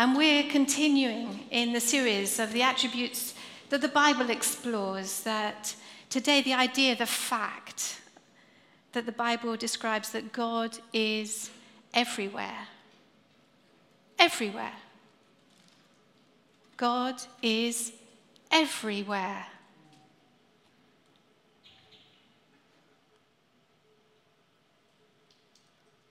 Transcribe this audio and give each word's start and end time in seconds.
And 0.00 0.16
we're 0.16 0.44
continuing 0.44 1.40
in 1.50 1.74
the 1.74 1.78
series 1.78 2.38
of 2.38 2.54
the 2.54 2.62
attributes 2.62 3.34
that 3.68 3.82
the 3.82 3.88
Bible 3.88 4.30
explores. 4.30 5.22
That 5.24 5.76
today, 6.08 6.40
the 6.40 6.54
idea, 6.54 6.96
the 6.96 7.04
fact 7.04 8.00
that 8.92 9.04
the 9.04 9.12
Bible 9.12 9.58
describes 9.58 10.08
that 10.12 10.32
God 10.32 10.78
is 10.94 11.50
everywhere. 11.92 12.66
Everywhere. 14.18 14.72
God 16.78 17.20
is 17.42 17.92
everywhere. 18.50 19.44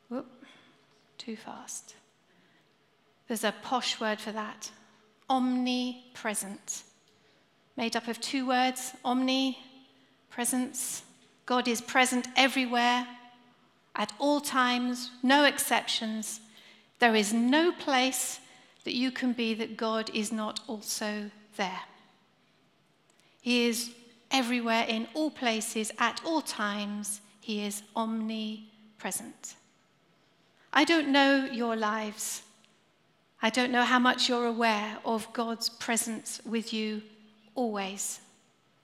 Whoop, 0.09 0.27
too 1.17 1.35
fast. 1.35 1.95
There's 3.29 3.43
a 3.43 3.53
posh 3.61 4.01
word 4.01 4.19
for 4.19 4.31
that 4.31 4.71
omnipresent. 5.29 6.81
Made 7.77 7.95
up 7.95 8.07
of 8.07 8.19
two 8.19 8.47
words 8.47 8.93
omni, 9.05 9.59
presence. 10.31 11.03
God 11.45 11.67
is 11.67 11.79
present 11.79 12.27
everywhere, 12.35 13.07
at 13.95 14.11
all 14.17 14.41
times, 14.41 15.11
no 15.21 15.45
exceptions. 15.45 16.39
There 16.97 17.15
is 17.15 17.31
no 17.31 17.71
place 17.71 18.39
that 18.83 18.95
you 18.95 19.11
can 19.11 19.33
be 19.33 19.53
that 19.53 19.77
God 19.77 20.09
is 20.13 20.31
not 20.31 20.61
also 20.67 21.29
there. 21.55 21.81
He 23.41 23.67
is 23.67 23.91
everywhere, 24.31 24.85
in 24.87 25.07
all 25.13 25.29
places, 25.29 25.91
at 25.99 26.19
all 26.25 26.41
times. 26.41 27.21
He 27.41 27.63
is 27.63 27.83
omnipresent. 27.95 29.55
I 30.73 30.83
don't 30.83 31.09
know 31.09 31.47
your 31.51 31.75
lives. 31.75 32.43
I 33.41 33.49
don't 33.49 33.71
know 33.71 33.83
how 33.83 33.99
much 33.99 34.27
you're 34.27 34.45
aware 34.45 34.97
of 35.05 35.31
God's 35.31 35.69
presence 35.69 36.41
with 36.45 36.73
you 36.73 37.01
always. 37.55 38.19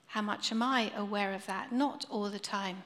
How 0.06 0.22
much 0.22 0.50
am 0.50 0.62
I 0.62 0.90
aware 0.96 1.34
of 1.34 1.44
that? 1.46 1.72
Not 1.72 2.06
all 2.08 2.30
the 2.30 2.38
time. 2.38 2.82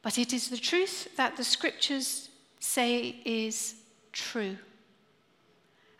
But 0.00 0.16
it 0.16 0.32
is 0.32 0.48
the 0.48 0.56
truth 0.56 1.16
that 1.16 1.36
the 1.36 1.44
scriptures 1.44 2.30
say 2.60 3.16
is 3.24 3.74
true. 4.12 4.56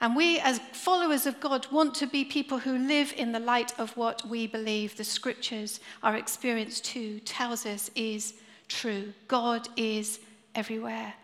And 0.01 0.15
we, 0.15 0.39
as 0.39 0.61
followers 0.73 1.27
of 1.27 1.41
God, 1.41 1.67
want 1.73 1.95
to 1.97 2.07
be 2.07 2.25
people 2.25 2.59
who 2.59 2.79
live 2.79 3.13
in 3.17 3.33
the 3.33 3.41
light 3.41 3.79
of 3.79 3.97
what 3.97 4.27
we 4.27 4.47
believe 4.47 4.97
the 4.97 5.05
scriptures, 5.05 5.81
our 6.03 6.17
experience 6.17 6.81
too, 6.81 7.19
tells 7.21 7.67
us 7.67 7.91
is 7.97 8.35
true. 8.69 9.13
God 9.27 9.69
is 9.77 10.21
everywhere, 10.55 11.15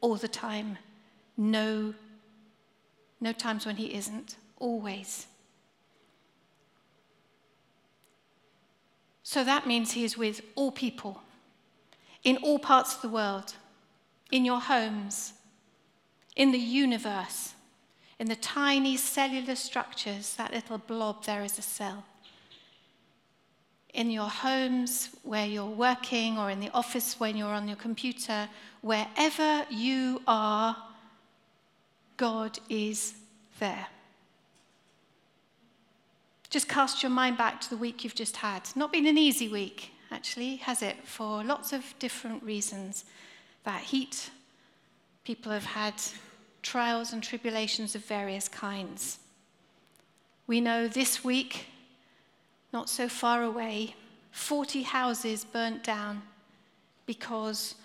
all 0.00 0.14
the 0.14 0.28
time. 0.28 0.78
No 1.36 1.92
no 3.20 3.32
times 3.32 3.66
when 3.66 3.76
he 3.76 3.94
isn't, 3.94 4.36
always. 4.58 5.26
So 9.22 9.44
that 9.44 9.66
means 9.66 9.92
he 9.92 10.04
is 10.04 10.18
with 10.18 10.40
all 10.54 10.72
people, 10.72 11.22
in 12.24 12.36
all 12.38 12.58
parts 12.58 12.96
of 12.96 13.02
the 13.02 13.08
world, 13.08 13.54
in 14.32 14.44
your 14.44 14.60
homes, 14.60 15.34
in 16.34 16.52
the 16.52 16.58
universe, 16.58 17.54
in 18.18 18.28
the 18.28 18.36
tiny 18.36 18.96
cellular 18.96 19.54
structures, 19.54 20.34
that 20.36 20.52
little 20.52 20.78
blob 20.78 21.24
there 21.24 21.42
is 21.42 21.58
a 21.58 21.62
cell. 21.62 22.04
In 23.94 24.10
your 24.10 24.28
homes 24.28 25.10
where 25.22 25.46
you're 25.46 25.64
working, 25.64 26.38
or 26.38 26.50
in 26.50 26.60
the 26.60 26.70
office 26.70 27.18
when 27.18 27.36
you're 27.36 27.48
on 27.48 27.66
your 27.66 27.76
computer, 27.76 28.48
wherever 28.82 29.64
you 29.70 30.22
are, 30.26 30.76
God 32.20 32.58
is 32.68 33.14
there. 33.60 33.86
Just 36.50 36.68
cast 36.68 37.02
your 37.02 37.08
mind 37.08 37.38
back 37.38 37.62
to 37.62 37.70
the 37.70 37.78
week 37.78 38.04
you've 38.04 38.14
just 38.14 38.36
had. 38.36 38.68
Not 38.76 38.92
been 38.92 39.06
an 39.06 39.16
easy 39.16 39.48
week, 39.48 39.92
actually, 40.10 40.56
has 40.56 40.82
it? 40.82 40.96
For 41.02 41.42
lots 41.42 41.72
of 41.72 41.82
different 41.98 42.42
reasons. 42.42 43.06
That 43.64 43.80
heat, 43.80 44.28
people 45.24 45.50
have 45.50 45.64
had 45.64 45.94
trials 46.60 47.14
and 47.14 47.22
tribulations 47.22 47.94
of 47.94 48.04
various 48.04 48.48
kinds. 48.48 49.18
We 50.46 50.60
know 50.60 50.88
this 50.88 51.24
week, 51.24 51.68
not 52.70 52.90
so 52.90 53.08
far 53.08 53.42
away, 53.42 53.94
40 54.32 54.82
houses 54.82 55.46
burnt 55.46 55.82
down 55.82 56.20
because 57.06 57.76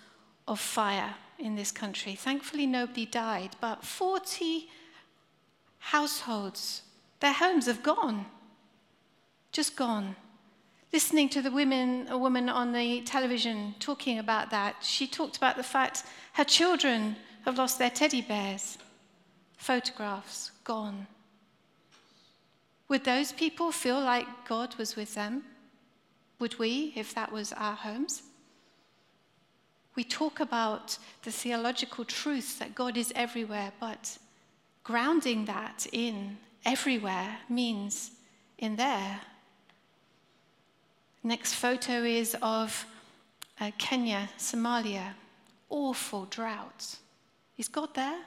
of 0.46 0.60
fire 0.60 1.14
in 1.38 1.54
this 1.54 1.70
country. 1.70 2.14
Thankfully, 2.14 2.66
nobody 2.66 3.06
died, 3.06 3.50
but 3.60 3.84
40 3.84 4.68
households, 5.78 6.82
their 7.20 7.32
homes 7.32 7.66
have 7.66 7.82
gone, 7.82 8.26
just 9.52 9.76
gone. 9.76 10.16
Listening 10.92 11.28
to 11.30 11.42
the 11.42 11.50
women, 11.50 12.06
a 12.08 12.18
woman 12.18 12.48
on 12.48 12.72
the 12.72 13.02
television 13.02 13.74
talking 13.78 14.18
about 14.18 14.50
that, 14.50 14.76
she 14.80 15.06
talked 15.06 15.36
about 15.36 15.56
the 15.56 15.62
fact 15.62 16.04
her 16.34 16.44
children 16.44 17.16
have 17.44 17.58
lost 17.58 17.78
their 17.78 17.90
teddy 17.90 18.22
bears, 18.22 18.78
photographs 19.56 20.50
gone. 20.64 21.06
Would 22.88 23.04
those 23.04 23.32
people 23.32 23.72
feel 23.72 24.00
like 24.00 24.26
God 24.48 24.76
was 24.76 24.96
with 24.96 25.14
them? 25.14 25.42
Would 26.38 26.58
we, 26.58 26.92
if 26.94 27.14
that 27.14 27.32
was 27.32 27.52
our 27.52 27.74
homes? 27.74 28.22
We 29.96 30.04
talk 30.04 30.40
about 30.40 30.98
the 31.22 31.32
theological 31.32 32.04
truth 32.04 32.58
that 32.58 32.74
God 32.74 32.98
is 32.98 33.12
everywhere, 33.16 33.72
but 33.80 34.18
grounding 34.84 35.46
that 35.46 35.86
in 35.90 36.36
everywhere 36.66 37.38
means 37.48 38.10
in 38.58 38.76
there. 38.76 39.20
Next 41.22 41.54
photo 41.54 42.04
is 42.04 42.36
of 42.42 42.86
uh, 43.58 43.70
Kenya, 43.78 44.28
Somalia. 44.38 45.14
Awful 45.70 46.26
drought. 46.26 46.96
Is 47.56 47.68
God 47.68 47.94
there? 47.94 48.20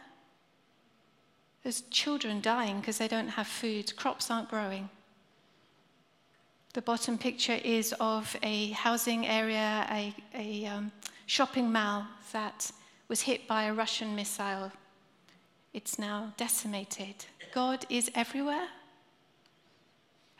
There's 1.63 1.81
children 1.91 2.41
dying 2.41 2.79
because 2.79 2.97
they 2.97 3.07
don't 3.07 3.27
have 3.27 3.47
food, 3.47 3.95
crops 3.95 4.31
aren't 4.31 4.49
growing. 4.49 4.89
The 6.73 6.81
bottom 6.81 7.17
picture 7.17 7.59
is 7.63 7.93
of 7.99 8.35
a 8.43 8.71
housing 8.71 9.27
area, 9.27 9.87
a, 9.91 10.13
a 10.33 10.65
um, 10.65 10.91
shopping 11.29 11.71
mall 11.71 12.07
that 12.31 12.71
was 13.07 13.21
hit 13.21 13.47
by 13.47 13.65
a 13.65 13.73
Russian 13.73 14.15
missile. 14.15 14.71
It's 15.75 15.99
now 15.99 16.33
decimated. 16.37 17.13
God 17.53 17.85
is 17.87 18.09
everywhere. 18.15 18.67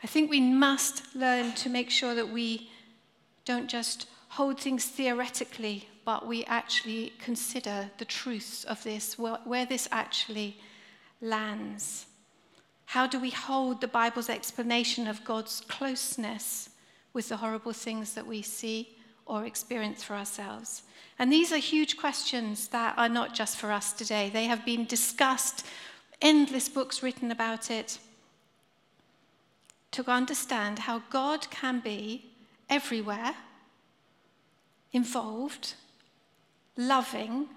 I 0.02 0.08
think 0.08 0.28
we 0.28 0.40
must 0.40 1.14
learn 1.14 1.52
to 1.52 1.68
make 1.68 1.90
sure 1.90 2.16
that 2.16 2.30
we 2.30 2.72
don't 3.44 3.70
just 3.70 4.08
hold 4.30 4.58
things 4.58 4.84
theoretically, 4.84 5.88
but 6.04 6.26
we 6.26 6.44
actually 6.46 7.12
consider 7.20 7.88
the 7.98 8.04
truths 8.04 8.64
of 8.64 8.82
this, 8.82 9.16
where 9.16 9.66
this 9.66 9.86
actually 9.92 10.56
lands. 11.20 12.06
How 12.86 13.06
do 13.06 13.20
we 13.20 13.30
hold 13.30 13.80
the 13.80 13.86
Bible's 13.86 14.28
explanation 14.28 15.06
of 15.06 15.24
God's 15.24 15.60
closeness 15.68 16.70
with 17.12 17.28
the 17.28 17.36
horrible 17.36 17.72
things 17.72 18.14
that 18.14 18.26
we 18.26 18.42
see? 18.42 18.96
Or 19.30 19.44
experience 19.44 20.02
for 20.02 20.14
ourselves? 20.14 20.82
And 21.18 21.32
these 21.32 21.52
are 21.52 21.58
huge 21.58 21.96
questions 21.96 22.68
that 22.68 22.94
are 22.96 23.08
not 23.08 23.34
just 23.34 23.56
for 23.56 23.70
us 23.70 23.92
today. 23.92 24.30
They 24.30 24.44
have 24.44 24.64
been 24.64 24.86
discussed, 24.86 25.66
endless 26.20 26.68
books 26.68 27.02
written 27.02 27.30
about 27.30 27.70
it, 27.70 27.98
to 29.92 30.10
understand 30.10 30.80
how 30.80 31.02
God 31.10 31.50
can 31.50 31.80
be 31.80 32.24
everywhere, 32.68 33.34
involved, 34.92 35.74
loving, 36.76 37.48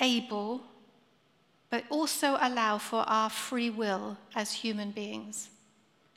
able, 0.00 0.62
but 1.68 1.84
also 1.90 2.38
allow 2.40 2.78
for 2.78 3.00
our 3.06 3.30
free 3.30 3.70
will 3.70 4.16
as 4.34 4.52
human 4.52 4.90
beings. 4.90 5.50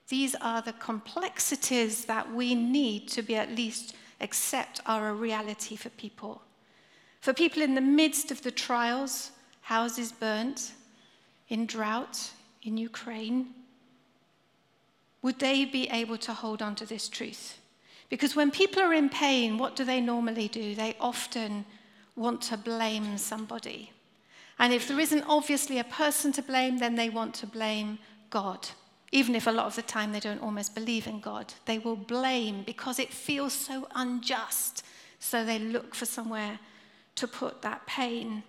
These 0.07 0.35
are 0.35 0.61
the 0.61 0.73
complexities 0.73 2.05
that 2.05 2.31
we 2.31 2.55
need 2.55 3.07
to 3.09 3.21
be 3.21 3.35
at 3.35 3.51
least 3.51 3.95
accept 4.21 4.81
are 4.85 5.09
a 5.09 5.13
reality 5.13 5.75
for 5.75 5.89
people. 5.89 6.41
For 7.21 7.33
people 7.33 7.61
in 7.61 7.75
the 7.75 7.81
midst 7.81 8.31
of 8.31 8.41
the 8.41 8.51
trials, 8.51 9.31
houses 9.61 10.11
burnt, 10.11 10.73
in 11.49 11.65
drought 11.65 12.31
in 12.63 12.77
Ukraine, 12.77 13.47
would 15.21 15.39
they 15.39 15.65
be 15.65 15.89
able 15.89 16.17
to 16.19 16.33
hold 16.33 16.61
on 16.61 16.75
to 16.75 16.85
this 16.85 17.09
truth? 17.09 17.59
Because 18.09 18.35
when 18.35 18.51
people 18.51 18.81
are 18.81 18.93
in 18.93 19.09
pain, 19.09 19.57
what 19.57 19.75
do 19.75 19.83
they 19.83 19.99
normally 19.99 20.47
do? 20.47 20.75
They 20.75 20.95
often 20.99 21.65
want 22.15 22.41
to 22.43 22.57
blame 22.57 23.17
somebody. 23.17 23.91
And 24.59 24.71
if 24.71 24.87
there 24.87 24.99
isn't 24.99 25.25
obviously 25.27 25.79
a 25.79 25.83
person 25.83 26.31
to 26.33 26.41
blame, 26.41 26.77
then 26.77 26.95
they 26.95 27.09
want 27.09 27.33
to 27.35 27.47
blame 27.47 27.99
God 28.29 28.69
even 29.15 29.33
if 29.33 29.47
a 29.47 29.51
lot 29.51 29.65
of 29.65 29.77
the 29.77 29.81
time 29.81 30.11
they 30.11 30.19
don't 30.19 30.41
almost 30.41 30.75
believe 30.75 31.07
in 31.07 31.21
God. 31.21 31.53
They 31.63 31.79
will 31.79 31.95
blame 31.95 32.63
because 32.63 32.99
it 32.99 33.13
feels 33.13 33.53
so 33.53 33.87
unjust. 33.95 34.83
So 35.19 35.45
they 35.45 35.57
look 35.57 35.95
for 35.95 36.05
somewhere 36.05 36.59
to 37.15 37.25
put 37.25 37.61
that 37.61 37.87
pain. 37.87 38.43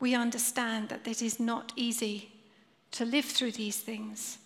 we 0.00 0.14
understand 0.14 0.90
that 0.90 1.08
it 1.08 1.22
is 1.22 1.40
not 1.40 1.72
easy 1.76 2.30
to 2.90 3.04
live 3.06 3.24
through 3.24 3.52
these 3.52 3.78
things. 3.78 4.38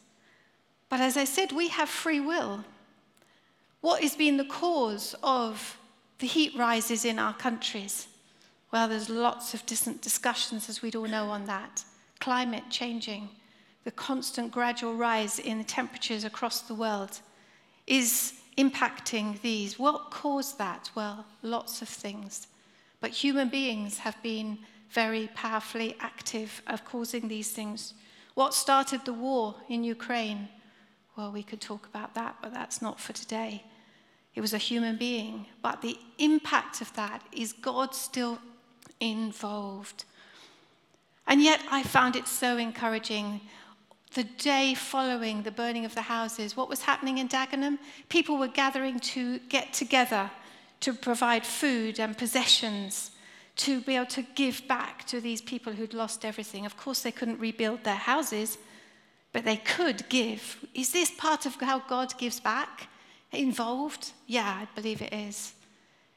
But 0.88 1.00
as 1.00 1.16
I 1.16 1.24
said, 1.24 1.50
we 1.50 1.68
have 1.68 1.88
free 1.88 2.20
will. 2.20 2.64
What 3.80 4.02
has 4.02 4.14
been 4.14 4.36
the 4.36 4.44
cause 4.44 5.16
of 5.22 5.76
the 6.20 6.28
heat 6.28 6.54
rises 6.56 7.04
in 7.04 7.18
our 7.18 7.34
countries? 7.34 8.06
Well, 8.70 8.88
there's 8.88 9.10
lots 9.10 9.52
of 9.52 9.66
discussions, 9.66 10.68
as 10.68 10.80
we'd 10.80 10.96
all 10.96 11.08
know, 11.08 11.28
on 11.28 11.44
that. 11.46 11.84
Climate 12.20 12.64
changing, 12.70 13.28
the 13.84 13.90
constant 13.90 14.52
gradual 14.52 14.94
rise 14.94 15.38
in 15.38 15.58
the 15.58 15.64
temperatures 15.64 16.24
across 16.24 16.60
the 16.62 16.74
world 16.74 17.20
is 17.86 18.34
impacting 18.56 19.40
these. 19.42 19.78
What 19.78 20.10
caused 20.10 20.58
that? 20.58 20.90
Well, 20.94 21.24
lots 21.42 21.82
of 21.82 21.88
things. 21.88 22.46
But 23.00 23.10
human 23.10 23.48
beings 23.48 23.98
have 23.98 24.22
been 24.22 24.58
very 24.90 25.28
powerfully 25.34 25.96
active 26.00 26.62
of 26.66 26.84
causing 26.84 27.28
these 27.28 27.50
things. 27.50 27.94
What 28.34 28.54
started 28.54 29.04
the 29.04 29.12
war 29.12 29.56
in 29.68 29.84
Ukraine? 29.84 30.48
Well, 31.16 31.32
we 31.32 31.42
could 31.42 31.60
talk 31.60 31.86
about 31.86 32.14
that, 32.14 32.36
but 32.42 32.54
that's 32.54 32.80
not 32.80 33.00
for 33.00 33.12
today. 33.12 33.64
It 34.34 34.40
was 34.40 34.54
a 34.54 34.58
human 34.58 34.96
being. 34.96 35.46
But 35.60 35.82
the 35.82 35.98
impact 36.18 36.80
of 36.80 36.92
that 36.94 37.22
is 37.32 37.52
God 37.52 37.94
still 37.94 38.38
involved. 39.00 40.04
And 41.26 41.42
yet, 41.42 41.60
I 41.70 41.82
found 41.82 42.16
it 42.16 42.26
so 42.26 42.56
encouraging. 42.56 43.40
The 44.14 44.24
day 44.24 44.74
following 44.74 45.42
the 45.42 45.50
burning 45.50 45.86
of 45.86 45.94
the 45.94 46.02
houses, 46.02 46.54
what 46.54 46.68
was 46.68 46.82
happening 46.82 47.16
in 47.16 47.28
Dagenham? 47.28 47.78
People 48.10 48.36
were 48.36 48.48
gathering 48.48 49.00
to 49.00 49.38
get 49.48 49.72
together 49.72 50.30
to 50.80 50.92
provide 50.92 51.46
food 51.46 51.98
and 51.98 52.18
possessions 52.18 53.12
to 53.56 53.80
be 53.80 53.96
able 53.96 54.06
to 54.06 54.22
give 54.34 54.66
back 54.68 55.06
to 55.06 55.20
these 55.20 55.40
people 55.40 55.72
who'd 55.72 55.94
lost 55.94 56.26
everything. 56.26 56.66
Of 56.66 56.76
course, 56.76 57.00
they 57.00 57.12
couldn't 57.12 57.40
rebuild 57.40 57.84
their 57.84 57.94
houses, 57.94 58.58
but 59.32 59.44
they 59.44 59.56
could 59.56 60.06
give. 60.10 60.62
Is 60.74 60.92
this 60.92 61.10
part 61.10 61.46
of 61.46 61.54
how 61.54 61.78
God 61.80 62.18
gives 62.18 62.38
back? 62.38 62.88
Involved? 63.30 64.12
Yeah, 64.26 64.60
I 64.62 64.68
believe 64.74 65.00
it 65.00 65.14
is. 65.14 65.54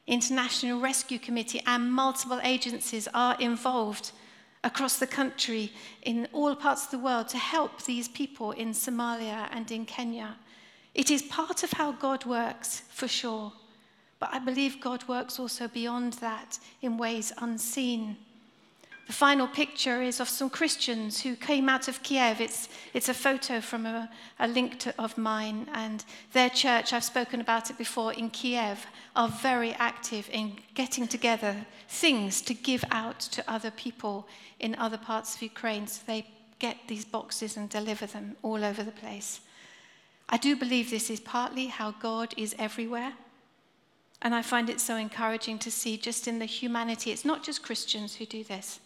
International 0.05 0.81
Rescue 0.81 1.19
Committee 1.19 1.61
and 1.65 1.91
multiple 1.91 2.41
agencies 2.43 3.07
are 3.13 3.37
involved 3.39 4.11
across 4.65 4.97
the 4.97 5.07
country 5.07 5.71
in 6.01 6.27
all 6.33 6.55
parts 6.55 6.85
of 6.85 6.91
the 6.91 6.99
world 6.99 7.29
to 7.29 7.37
help 7.37 7.83
these 7.83 8.07
people 8.09 8.51
in 8.51 8.71
Somalia 8.71 9.47
and 9.51 9.71
in 9.71 9.85
Kenya. 9.85 10.35
It 10.95 11.11
is 11.11 11.21
part 11.21 11.63
of 11.63 11.71
how 11.71 11.91
God 11.93 12.25
works, 12.25 12.81
for 12.89 13.07
sure. 13.07 13.53
But 14.19 14.33
I 14.33 14.39
believe 14.39 14.81
God 14.81 15.07
works 15.07 15.39
also 15.39 15.67
beyond 15.67 16.13
that 16.13 16.57
in 16.81 16.97
ways 16.97 17.31
unseen. 17.37 18.17
The 19.07 19.13
final 19.13 19.47
picture 19.47 20.01
is 20.01 20.19
of 20.19 20.27
some 20.27 20.49
Christians 20.49 21.21
who 21.21 21.35
came 21.35 21.69
out 21.69 21.87
of 21.87 22.01
Kiev. 22.01 22.41
It's, 22.41 22.69
it's 22.91 23.07
a 23.07 23.13
photo 23.13 23.61
from 23.61 23.85
a, 23.85 24.09
a 24.39 24.47
link 24.47 24.79
to, 24.79 24.95
of 24.99 25.15
mine, 25.15 25.67
and 25.73 26.03
their 26.33 26.49
church, 26.49 26.91
I've 26.91 27.03
spoken 27.03 27.39
about 27.39 27.69
it 27.69 27.77
before, 27.77 28.13
in 28.13 28.31
Kiev, 28.31 28.87
are 29.15 29.29
very 29.29 29.73
active 29.73 30.27
in 30.31 30.57
getting 30.73 31.07
together 31.07 31.55
things 31.87 32.41
to 32.41 32.55
give 32.55 32.83
out 32.89 33.19
to 33.19 33.43
other 33.47 33.69
people 33.69 34.27
in 34.59 34.73
other 34.75 34.97
parts 34.97 35.35
of 35.35 35.41
Ukraine. 35.43 35.85
So 35.85 36.01
they 36.07 36.25
get 36.57 36.77
these 36.87 37.05
boxes 37.05 37.57
and 37.57 37.69
deliver 37.69 38.07
them 38.07 38.35
all 38.41 38.65
over 38.65 38.81
the 38.81 38.91
place. 38.91 39.41
I 40.27 40.37
do 40.37 40.55
believe 40.55 40.89
this 40.89 41.11
is 41.11 41.19
partly 41.19 41.67
how 41.67 41.91
God 41.91 42.33
is 42.37 42.55
everywhere. 42.57 43.13
And 44.23 44.33
I 44.33 44.41
find 44.41 44.67
it 44.67 44.79
so 44.79 44.95
encouraging 44.95 45.59
to 45.59 45.69
see 45.69 45.95
just 45.97 46.27
in 46.27 46.39
the 46.39 46.45
humanity, 46.45 47.11
it's 47.11 47.25
not 47.25 47.43
just 47.43 47.61
Christians 47.61 48.15
who 48.15 48.25
do 48.25 48.43
this. 48.43 48.79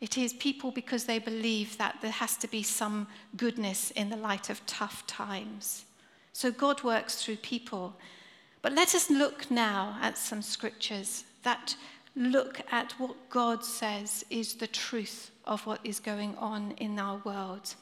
It 0.00 0.16
is 0.16 0.32
people 0.32 0.70
because 0.70 1.04
they 1.04 1.18
believe 1.18 1.76
that 1.78 1.98
there 2.00 2.10
has 2.10 2.36
to 2.38 2.48
be 2.48 2.62
some 2.62 3.08
goodness 3.36 3.90
in 3.92 4.10
the 4.10 4.16
light 4.16 4.48
of 4.48 4.64
tough 4.66 5.06
times. 5.06 5.84
So 6.32 6.52
God 6.52 6.84
works 6.84 7.22
through 7.22 7.36
people. 7.36 7.96
But 8.62 8.72
let 8.72 8.94
us 8.94 9.10
look 9.10 9.50
now 9.50 9.98
at 10.00 10.16
some 10.16 10.42
scriptures 10.42 11.24
that 11.42 11.74
look 12.14 12.60
at 12.70 12.92
what 12.98 13.16
God 13.30 13.64
says 13.64 14.24
is 14.30 14.54
the 14.54 14.66
truth 14.66 15.30
of 15.44 15.66
what 15.66 15.80
is 15.84 16.00
going 16.00 16.36
on 16.36 16.72
in 16.78 16.98
our 16.98 17.20
world. 17.24 17.74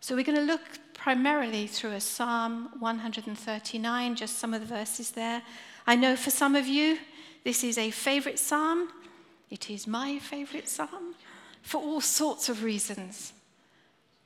So 0.00 0.14
we're 0.14 0.24
going 0.24 0.38
to 0.38 0.44
look 0.44 0.62
primarily 0.94 1.66
through 1.66 1.92
a 1.92 2.00
Psalm 2.00 2.70
139, 2.78 4.14
just 4.14 4.38
some 4.38 4.54
of 4.54 4.60
the 4.60 4.66
verses 4.66 5.10
there. 5.10 5.42
I 5.86 5.96
know 5.96 6.16
for 6.16 6.30
some 6.30 6.56
of 6.56 6.66
you, 6.66 6.98
this 7.44 7.64
is 7.64 7.78
a 7.78 7.90
favorite 7.90 8.38
psalm. 8.38 8.90
It 9.50 9.68
is 9.68 9.86
my 9.86 10.18
favorite 10.18 10.68
psalm 10.68 11.14
for 11.62 11.78
all 11.78 12.00
sorts 12.00 12.48
of 12.48 12.62
reasons. 12.62 13.32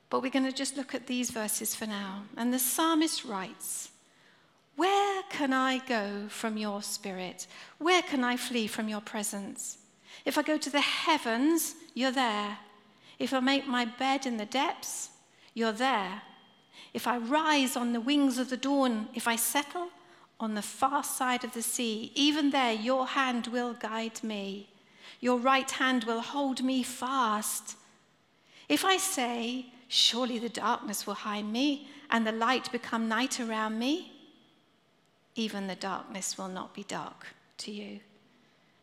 But 0.09 0.21
we're 0.21 0.31
going 0.31 0.45
to 0.45 0.51
just 0.51 0.77
look 0.77 0.93
at 0.93 1.07
these 1.07 1.31
verses 1.31 1.73
for 1.75 1.87
now. 1.87 2.23
And 2.37 2.53
the 2.53 2.59
psalmist 2.59 3.25
writes, 3.25 3.89
Where 4.75 5.23
can 5.29 5.51
I 5.51 5.79
go 5.79 6.27
from 6.29 6.57
your 6.57 6.81
spirit? 6.83 7.47
Where 7.79 8.03
can 8.03 8.23
I 8.23 8.37
flee 8.37 8.67
from 8.67 8.87
your 8.87 9.01
presence? 9.01 9.79
If 10.23 10.37
I 10.37 10.43
go 10.43 10.57
to 10.57 10.69
the 10.69 10.81
heavens, 10.81 11.75
you're 11.93 12.11
there. 12.11 12.59
If 13.17 13.33
I 13.33 13.39
make 13.39 13.67
my 13.67 13.85
bed 13.85 14.25
in 14.25 14.37
the 14.37 14.45
depths, 14.45 15.09
you're 15.53 15.71
there. 15.71 16.21
If 16.93 17.07
I 17.07 17.17
rise 17.17 17.75
on 17.75 17.93
the 17.93 17.99
wings 17.99 18.37
of 18.37 18.49
the 18.49 18.57
dawn, 18.57 19.09
if 19.13 19.27
I 19.27 19.35
settle 19.35 19.89
on 20.39 20.53
the 20.53 20.61
far 20.61 21.03
side 21.03 21.43
of 21.43 21.53
the 21.53 21.61
sea, 21.61 22.11
even 22.13 22.51
there 22.51 22.73
your 22.73 23.07
hand 23.07 23.47
will 23.47 23.73
guide 23.73 24.23
me. 24.23 24.69
Your 25.25 25.39
right 25.39 25.71
hand 25.71 26.03
will 26.03 26.21
hold 26.21 26.63
me 26.63 26.83
fast. 26.83 27.77
If 28.69 28.85
I 28.85 28.97
say, 28.97 29.65
Surely 29.87 30.37
the 30.37 30.49
darkness 30.49 31.07
will 31.07 31.15
hide 31.15 31.45
me, 31.45 31.87
and 32.11 32.27
the 32.27 32.31
light 32.31 32.71
become 32.71 33.07
night 33.07 33.39
around 33.39 33.79
me, 33.79 34.11
even 35.33 35.65
the 35.65 35.73
darkness 35.73 36.37
will 36.37 36.47
not 36.47 36.75
be 36.75 36.83
dark 36.83 37.25
to 37.57 37.71
you. 37.71 38.01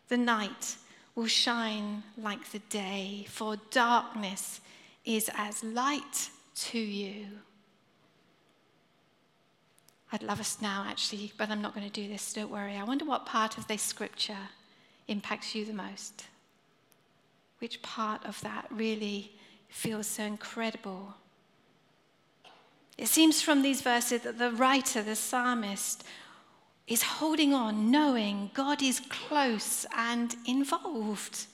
The 0.09 0.17
night 0.17 0.75
will 1.15 1.29
shine 1.29 2.03
like 2.19 2.51
the 2.51 2.59
day, 2.59 3.25
for 3.29 3.57
darkness 3.71 4.61
is 5.05 5.31
as 5.37 5.63
light 5.63 6.29
to 6.57 6.79
you. 6.81 7.27
I'd 10.11 10.25
love 10.25 10.41
us 10.41 10.59
now, 10.61 10.87
actually, 10.89 11.33
but 11.39 11.51
I'm 11.51 11.63
not 11.63 11.73
going 11.73 11.89
to 11.89 12.01
do 12.03 12.09
this, 12.09 12.33
don't 12.33 12.51
worry. 12.51 12.75
I 12.75 12.83
wonder 12.83 13.05
what 13.05 13.27
part 13.27 13.59
of 13.59 13.69
this 13.69 13.83
scripture 13.83 14.49
impacts 15.07 15.55
you 15.55 15.65
the 15.65 15.73
most. 15.73 16.25
Which 17.63 17.81
part 17.81 18.27
of 18.27 18.41
that 18.41 18.67
really 18.73 19.31
feels 19.69 20.09
so 20.09 20.25
incredible? 20.25 21.15
It 22.99 23.07
seems 23.07 23.41
from 23.41 23.63
these 23.63 23.83
verses 23.83 24.23
that 24.23 24.37
the 24.37 24.51
writer, 24.51 25.01
the 25.01 25.15
psalmist, 25.15 26.03
is 26.89 27.05
holding 27.05 27.55
on, 27.55 27.89
knowing 27.89 28.51
God 28.53 28.83
is 28.83 28.99
close 29.09 29.87
and 29.97 30.35
involved. 30.45 31.47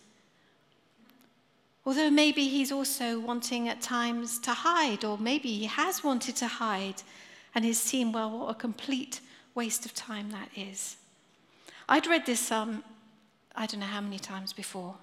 Although 1.85 2.09
maybe 2.09 2.49
he's 2.49 2.73
also 2.73 3.21
wanting 3.21 3.69
at 3.69 3.83
times 3.83 4.38
to 4.38 4.53
hide, 4.53 5.05
or 5.05 5.19
maybe 5.19 5.53
he 5.59 5.67
has 5.67 6.03
wanted 6.03 6.37
to 6.37 6.47
hide 6.47 7.03
and 7.55 7.67
has 7.67 7.79
seen, 7.79 8.12
well, 8.12 8.31
what 8.31 8.50
a 8.50 8.55
complete 8.55 9.21
waste 9.55 9.85
of 9.85 9.93
time 9.93 10.31
that 10.31 10.49
is. 10.57 10.97
I'd 11.87 12.07
read 12.07 12.25
this, 12.25 12.50
um, 12.50 12.83
I 13.55 13.67
don't 13.67 13.81
know 13.81 13.87
how 13.87 14.00
many 14.00 14.19
times 14.19 14.55
before, 14.55 14.95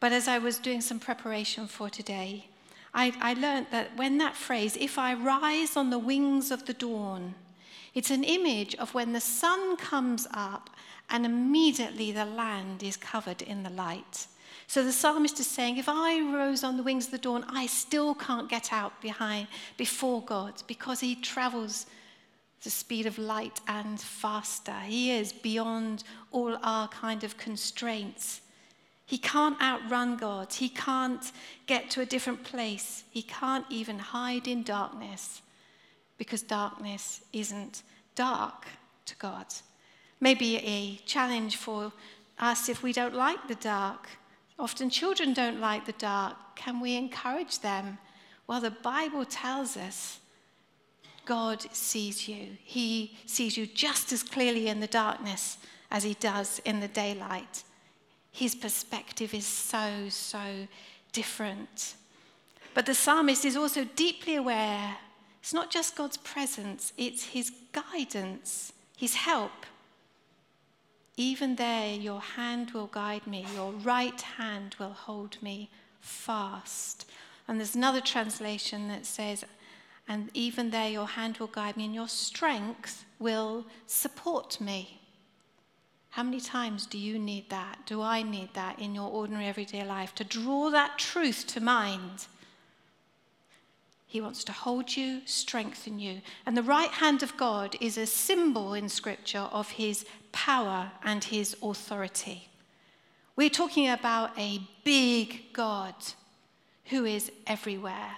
but 0.00 0.12
as 0.12 0.26
I 0.26 0.38
was 0.38 0.58
doing 0.58 0.80
some 0.80 0.98
preparation 0.98 1.66
for 1.66 1.88
today, 1.88 2.46
I, 2.92 3.12
I 3.20 3.34
learned 3.34 3.66
that 3.70 3.96
when 3.96 4.18
that 4.18 4.34
phrase, 4.34 4.76
if 4.80 4.98
I 4.98 5.14
rise 5.14 5.76
on 5.76 5.90
the 5.90 5.98
wings 5.98 6.50
of 6.50 6.66
the 6.66 6.74
dawn, 6.74 7.34
it's 7.94 8.10
an 8.10 8.24
image 8.24 8.74
of 8.76 8.94
when 8.94 9.12
the 9.12 9.20
sun 9.20 9.76
comes 9.76 10.26
up 10.32 10.70
and 11.08 11.26
immediately 11.26 12.12
the 12.12 12.24
land 12.24 12.82
is 12.82 12.96
covered 12.96 13.42
in 13.42 13.62
the 13.62 13.70
light. 13.70 14.26
So 14.66 14.84
the 14.84 14.92
psalmist 14.92 15.40
is 15.40 15.48
saying, 15.48 15.78
if 15.78 15.88
I 15.88 16.20
rose 16.20 16.62
on 16.62 16.76
the 16.76 16.82
wings 16.84 17.06
of 17.06 17.10
the 17.10 17.18
dawn, 17.18 17.44
I 17.48 17.66
still 17.66 18.14
can't 18.14 18.48
get 18.48 18.72
out 18.72 19.00
behind 19.02 19.48
before 19.76 20.22
God 20.22 20.62
because 20.68 21.00
he 21.00 21.16
travels 21.16 21.86
the 22.62 22.70
speed 22.70 23.06
of 23.06 23.18
light 23.18 23.60
and 23.66 24.00
faster. 24.00 24.78
He 24.84 25.10
is 25.10 25.32
beyond 25.32 26.04
all 26.30 26.56
our 26.62 26.86
kind 26.88 27.24
of 27.24 27.36
constraints. 27.36 28.42
He 29.10 29.18
can't 29.18 29.60
outrun 29.60 30.16
God. 30.16 30.52
He 30.52 30.68
can't 30.68 31.32
get 31.66 31.90
to 31.90 32.00
a 32.00 32.06
different 32.06 32.44
place. 32.44 33.04
He 33.10 33.22
can't 33.22 33.66
even 33.68 33.98
hide 33.98 34.46
in 34.46 34.62
darkness 34.62 35.42
because 36.16 36.42
darkness 36.42 37.20
isn't 37.32 37.82
dark 38.14 38.66
to 39.06 39.16
God. 39.16 39.46
Maybe 40.20 40.56
a 40.58 40.96
challenge 41.06 41.56
for 41.56 41.92
us 42.38 42.68
if 42.68 42.82
we 42.82 42.92
don't 42.92 43.14
like 43.14 43.48
the 43.48 43.54
dark 43.56 44.08
Often 44.60 44.90
children 44.90 45.32
don't 45.32 45.58
like 45.58 45.86
the 45.86 45.92
dark. 45.92 46.36
Can 46.54 46.80
we 46.80 46.94
encourage 46.94 47.60
them? 47.60 47.96
Well, 48.46 48.60
the 48.60 48.70
Bible 48.70 49.24
tells 49.24 49.74
us 49.74 50.20
God 51.24 51.62
sees 51.74 52.28
you. 52.28 52.58
He 52.62 53.16
sees 53.24 53.56
you 53.56 53.66
just 53.66 54.12
as 54.12 54.22
clearly 54.22 54.68
in 54.68 54.80
the 54.80 54.86
darkness 54.86 55.56
as 55.90 56.04
he 56.04 56.12
does 56.12 56.60
in 56.66 56.80
the 56.80 56.88
daylight. 56.88 57.64
His 58.32 58.54
perspective 58.54 59.34
is 59.34 59.46
so, 59.46 60.08
so 60.08 60.66
different. 61.12 61.94
But 62.74 62.86
the 62.86 62.94
psalmist 62.94 63.44
is 63.44 63.56
also 63.56 63.84
deeply 63.84 64.36
aware 64.36 64.96
it's 65.40 65.54
not 65.54 65.70
just 65.70 65.96
God's 65.96 66.18
presence, 66.18 66.92
it's 66.98 67.24
His 67.24 67.50
guidance, 67.72 68.72
His 68.96 69.14
help. 69.14 69.64
Even 71.16 71.56
there, 71.56 71.94
your 71.94 72.20
hand 72.20 72.70
will 72.72 72.86
guide 72.86 73.26
me, 73.26 73.46
your 73.54 73.72
right 73.72 74.20
hand 74.20 74.76
will 74.78 74.92
hold 74.92 75.38
me 75.42 75.70
fast. 76.00 77.10
And 77.48 77.58
there's 77.58 77.74
another 77.74 78.00
translation 78.00 78.88
that 78.88 79.06
says, 79.06 79.44
and 80.08 80.30
even 80.34 80.70
there, 80.70 80.90
your 80.90 81.06
hand 81.06 81.38
will 81.38 81.46
guide 81.46 81.76
me, 81.76 81.86
and 81.86 81.94
your 81.94 82.08
strength 82.08 83.04
will 83.18 83.66
support 83.86 84.60
me. 84.60 84.99
How 86.10 86.24
many 86.24 86.40
times 86.40 86.86
do 86.86 86.98
you 86.98 87.18
need 87.18 87.50
that? 87.50 87.86
Do 87.86 88.02
I 88.02 88.22
need 88.22 88.54
that 88.54 88.80
in 88.80 88.94
your 88.94 89.08
ordinary 89.08 89.46
everyday 89.46 89.84
life 89.84 90.14
to 90.16 90.24
draw 90.24 90.70
that 90.70 90.98
truth 90.98 91.46
to 91.48 91.60
mind? 91.60 92.26
He 94.06 94.20
wants 94.20 94.42
to 94.44 94.52
hold 94.52 94.96
you, 94.96 95.22
strengthen 95.24 96.00
you. 96.00 96.20
And 96.44 96.56
the 96.56 96.64
right 96.64 96.90
hand 96.90 97.22
of 97.22 97.36
God 97.36 97.76
is 97.80 97.96
a 97.96 98.06
symbol 98.06 98.74
in 98.74 98.88
Scripture 98.88 99.48
of 99.52 99.70
his 99.70 100.04
power 100.32 100.90
and 101.04 101.22
his 101.22 101.56
authority. 101.62 102.48
We're 103.36 103.50
talking 103.50 103.88
about 103.88 104.36
a 104.36 104.62
big 104.82 105.52
God 105.52 105.94
who 106.86 107.04
is 107.04 107.30
everywhere, 107.46 108.16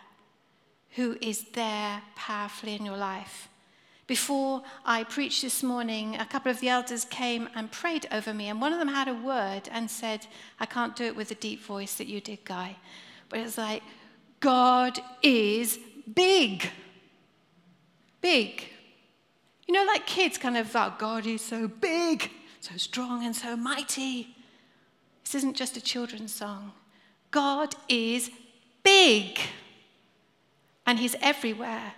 who 0.93 1.19
is 1.21 1.45
there 1.53 2.01
powerfully 2.17 2.75
in 2.75 2.87
your 2.87 2.97
life. 2.97 3.49
Before 4.13 4.63
I 4.85 5.05
preached 5.05 5.41
this 5.41 5.63
morning, 5.63 6.17
a 6.17 6.27
couple 6.27 6.51
of 6.51 6.61
the 6.61 6.69
elders 6.69 7.07
came 7.07 7.49
and 7.55 7.73
prayed 7.73 8.07
over 8.13 8.35
me, 8.35 8.49
and 8.49 8.61
one 8.61 8.75
of 8.75 8.79
them 8.79 8.89
had 8.89 9.09
a 9.09 9.15
word 9.15 9.71
and 9.73 9.91
said, 9.91 10.27
I 10.61 10.67
can't 10.67 10.95
do 10.95 11.05
it 11.05 11.17
with 11.17 11.31
the 11.31 11.35
deep 11.35 11.65
voice 11.65 11.95
that 11.95 12.09
you 12.09 12.21
did, 12.21 12.45
Guy, 12.45 12.77
but 13.31 13.39
it 13.39 13.45
was 13.45 13.57
like, 13.57 13.83
God 14.39 15.01
is 15.23 15.79
big. 16.13 16.69
Big. 18.21 18.65
You 19.67 19.73
know, 19.73 19.85
like 19.85 20.07
kids 20.07 20.37
kind 20.37 20.59
of, 20.59 20.71
oh, 20.77 20.93
God 20.99 21.25
is 21.25 21.41
so 21.41 21.67
big, 21.67 22.31
so 22.61 22.77
strong, 22.77 23.25
and 23.25 23.35
so 23.35 23.57
mighty. 23.57 24.37
This 25.25 25.37
isn't 25.37 25.57
just 25.57 25.79
a 25.79 25.81
children's 25.81 26.35
song. 26.35 26.73
God 27.31 27.75
is 27.89 28.31
big. 28.83 29.39
And 30.87 30.99
He's 30.99 31.17
everywhere. 31.23 31.95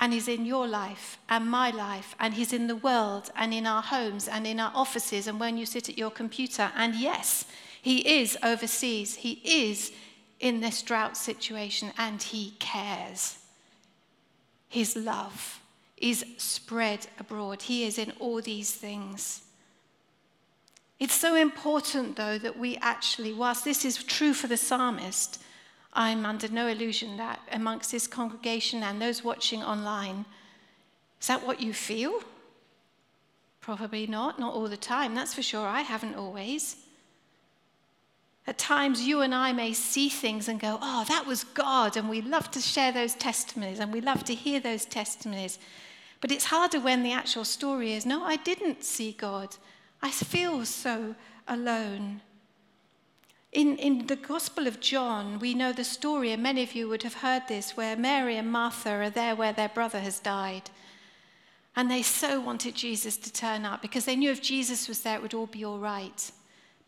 And 0.00 0.12
He's 0.12 0.28
in 0.28 0.46
your 0.46 0.66
life 0.66 1.18
and 1.28 1.48
my 1.48 1.70
life. 1.70 2.16
And 2.18 2.34
He's 2.34 2.52
in 2.52 2.66
the 2.66 2.76
world 2.76 3.30
and 3.36 3.54
in 3.54 3.66
our 3.66 3.82
homes 3.82 4.26
and 4.26 4.46
in 4.46 4.58
our 4.58 4.72
offices 4.74 5.26
and 5.28 5.38
when 5.38 5.56
you 5.56 5.66
sit 5.66 5.88
at 5.88 5.98
your 5.98 6.10
computer. 6.10 6.72
And 6.74 6.94
yes, 6.96 7.44
He 7.80 8.20
is 8.20 8.36
overseas. 8.42 9.16
He 9.16 9.40
is 9.44 9.92
in 10.40 10.60
this 10.60 10.82
drought 10.82 11.16
situation 11.16 11.92
and 11.98 12.20
He 12.22 12.54
cares. 12.58 13.38
His 14.68 14.96
love 14.96 15.60
is 15.98 16.24
spread 16.38 17.06
abroad. 17.18 17.62
He 17.62 17.84
is 17.84 17.98
in 17.98 18.12
all 18.18 18.40
these 18.40 18.72
things. 18.72 19.42
It's 20.98 21.14
so 21.14 21.34
important, 21.34 22.16
though, 22.16 22.38
that 22.38 22.58
we 22.58 22.76
actually, 22.76 23.32
whilst 23.32 23.64
this 23.64 23.84
is 23.84 24.02
true 24.02 24.34
for 24.34 24.46
the 24.46 24.56
psalmist, 24.56 25.42
I'm 25.92 26.24
under 26.24 26.48
no 26.48 26.68
illusion 26.68 27.16
that 27.16 27.40
amongst 27.52 27.90
this 27.90 28.06
congregation 28.06 28.82
and 28.82 29.00
those 29.00 29.24
watching 29.24 29.62
online, 29.62 30.24
is 31.20 31.26
that 31.26 31.46
what 31.46 31.60
you 31.60 31.72
feel? 31.72 32.22
Probably 33.60 34.06
not, 34.06 34.38
not 34.38 34.54
all 34.54 34.68
the 34.68 34.76
time, 34.76 35.14
that's 35.14 35.34
for 35.34 35.42
sure. 35.42 35.66
I 35.66 35.82
haven't 35.82 36.14
always. 36.14 36.76
At 38.46 38.58
times, 38.58 39.02
you 39.02 39.20
and 39.20 39.34
I 39.34 39.52
may 39.52 39.72
see 39.72 40.08
things 40.08 40.48
and 40.48 40.58
go, 40.58 40.78
oh, 40.80 41.04
that 41.08 41.26
was 41.26 41.44
God. 41.44 41.96
And 41.96 42.08
we 42.08 42.22
love 42.22 42.50
to 42.52 42.60
share 42.60 42.90
those 42.90 43.14
testimonies 43.14 43.80
and 43.80 43.92
we 43.92 44.00
love 44.00 44.24
to 44.24 44.34
hear 44.34 44.60
those 44.60 44.84
testimonies. 44.84 45.58
But 46.20 46.32
it's 46.32 46.46
harder 46.46 46.80
when 46.80 47.02
the 47.02 47.12
actual 47.12 47.44
story 47.44 47.92
is, 47.92 48.06
no, 48.06 48.24
I 48.24 48.36
didn't 48.36 48.84
see 48.84 49.12
God. 49.12 49.56
I 50.02 50.10
feel 50.10 50.64
so 50.64 51.14
alone. 51.46 52.22
In, 53.52 53.76
in 53.78 54.06
the 54.06 54.16
Gospel 54.16 54.66
of 54.66 54.80
John, 54.80 55.38
we 55.40 55.54
know 55.54 55.72
the 55.72 55.84
story, 55.84 56.32
and 56.32 56.42
many 56.42 56.62
of 56.62 56.74
you 56.74 56.88
would 56.88 57.02
have 57.02 57.14
heard 57.14 57.42
this, 57.48 57.76
where 57.76 57.96
Mary 57.96 58.36
and 58.36 58.50
Martha 58.50 58.90
are 58.90 59.10
there 59.10 59.34
where 59.34 59.52
their 59.52 59.68
brother 59.68 60.00
has 60.00 60.20
died. 60.20 60.70
And 61.74 61.90
they 61.90 62.02
so 62.02 62.40
wanted 62.40 62.74
Jesus 62.74 63.16
to 63.16 63.32
turn 63.32 63.64
up 63.64 63.82
because 63.82 64.04
they 64.04 64.16
knew 64.16 64.30
if 64.30 64.42
Jesus 64.42 64.88
was 64.88 65.02
there, 65.02 65.16
it 65.16 65.22
would 65.22 65.34
all 65.34 65.46
be 65.46 65.64
all 65.64 65.78
right 65.78 66.30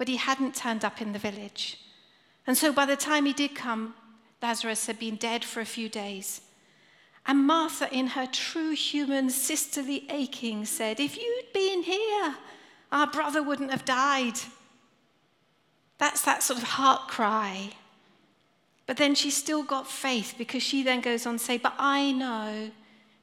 but 0.03 0.09
he 0.09 0.17
hadn't 0.17 0.57
turned 0.57 0.85
up 0.85 1.01
in 1.01 1.13
the 1.13 1.19
village. 1.19 1.79
And 2.45 2.59
so 2.59 2.73
by 2.73 2.87
the 2.87 2.97
time 2.97 3.25
he 3.25 3.33
did 3.33 3.55
come, 3.55 3.95
Lazarus 4.43 4.87
had 4.87 4.99
been 4.99 5.15
dead 5.15 5.45
for 5.45 5.61
a 5.61 5.65
few 5.65 5.89
days. 5.89 6.41
And 7.25 7.47
Martha, 7.47 7.89
in 7.95 8.09
her 8.09 8.27
true 8.27 8.73
human 8.73 9.31
sisterly 9.31 10.05
aching, 10.11 10.65
said, 10.65 10.99
If 10.99 11.17
you'd 11.17 11.53
been 11.55 11.85
here, 11.85 12.35
our 12.91 13.07
brother 13.07 13.45
wouldn't 13.45 13.71
have 13.71 13.85
died. 13.85 14.41
That's 15.99 16.23
that 16.23 16.43
sort 16.43 16.59
of 16.59 16.65
heart 16.65 17.09
cry. 17.09 17.71
But 18.87 18.97
then 18.97 19.15
she 19.15 19.31
still 19.31 19.63
got 19.63 19.87
faith 19.87 20.35
because 20.37 20.63
she 20.63 20.83
then 20.83 21.01
goes 21.01 21.27
on 21.27 21.39
to 21.39 21.45
say, 21.45 21.57
But 21.57 21.75
I 21.79 22.13
know 22.13 22.71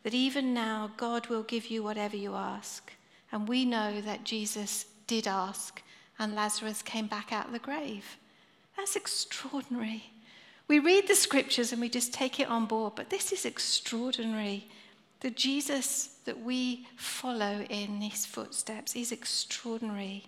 that 0.04 0.14
even 0.14 0.54
now 0.54 0.92
God 0.98 1.28
will 1.28 1.44
give 1.44 1.68
you 1.68 1.84
whatever 1.84 2.16
you 2.16 2.36
ask. 2.36 2.92
And 3.32 3.48
we 3.48 3.66
know 3.66 4.02
that 4.02 4.24
Jesus 4.24 4.86
did 5.08 5.28
ask 5.28 5.82
and 6.18 6.36
Lazarus 6.36 6.82
came 6.82 7.08
back 7.08 7.32
out 7.32 7.48
of 7.48 7.52
the 7.52 7.60
grave. 7.60 8.18
That's 8.76 8.96
extraordinary. 8.96 10.04
We 10.68 10.80
read 10.80 11.08
the 11.08 11.16
scriptures 11.16 11.72
and 11.72 11.82
we 11.82 11.90
just 11.90 12.14
take 12.14 12.40
it 12.40 12.48
on 12.50 12.66
board, 12.66 12.94
but 12.96 13.10
this 13.10 13.32
is 13.32 13.46
extraordinary. 13.46 14.68
The 15.22 15.32
Jesus 15.32 16.16
that 16.26 16.42
we 16.42 16.88
follow 16.96 17.66
in 17.70 18.02
his 18.02 18.26
footsteps 18.26 18.96
is 18.96 19.12
extraordinary. 19.12 20.26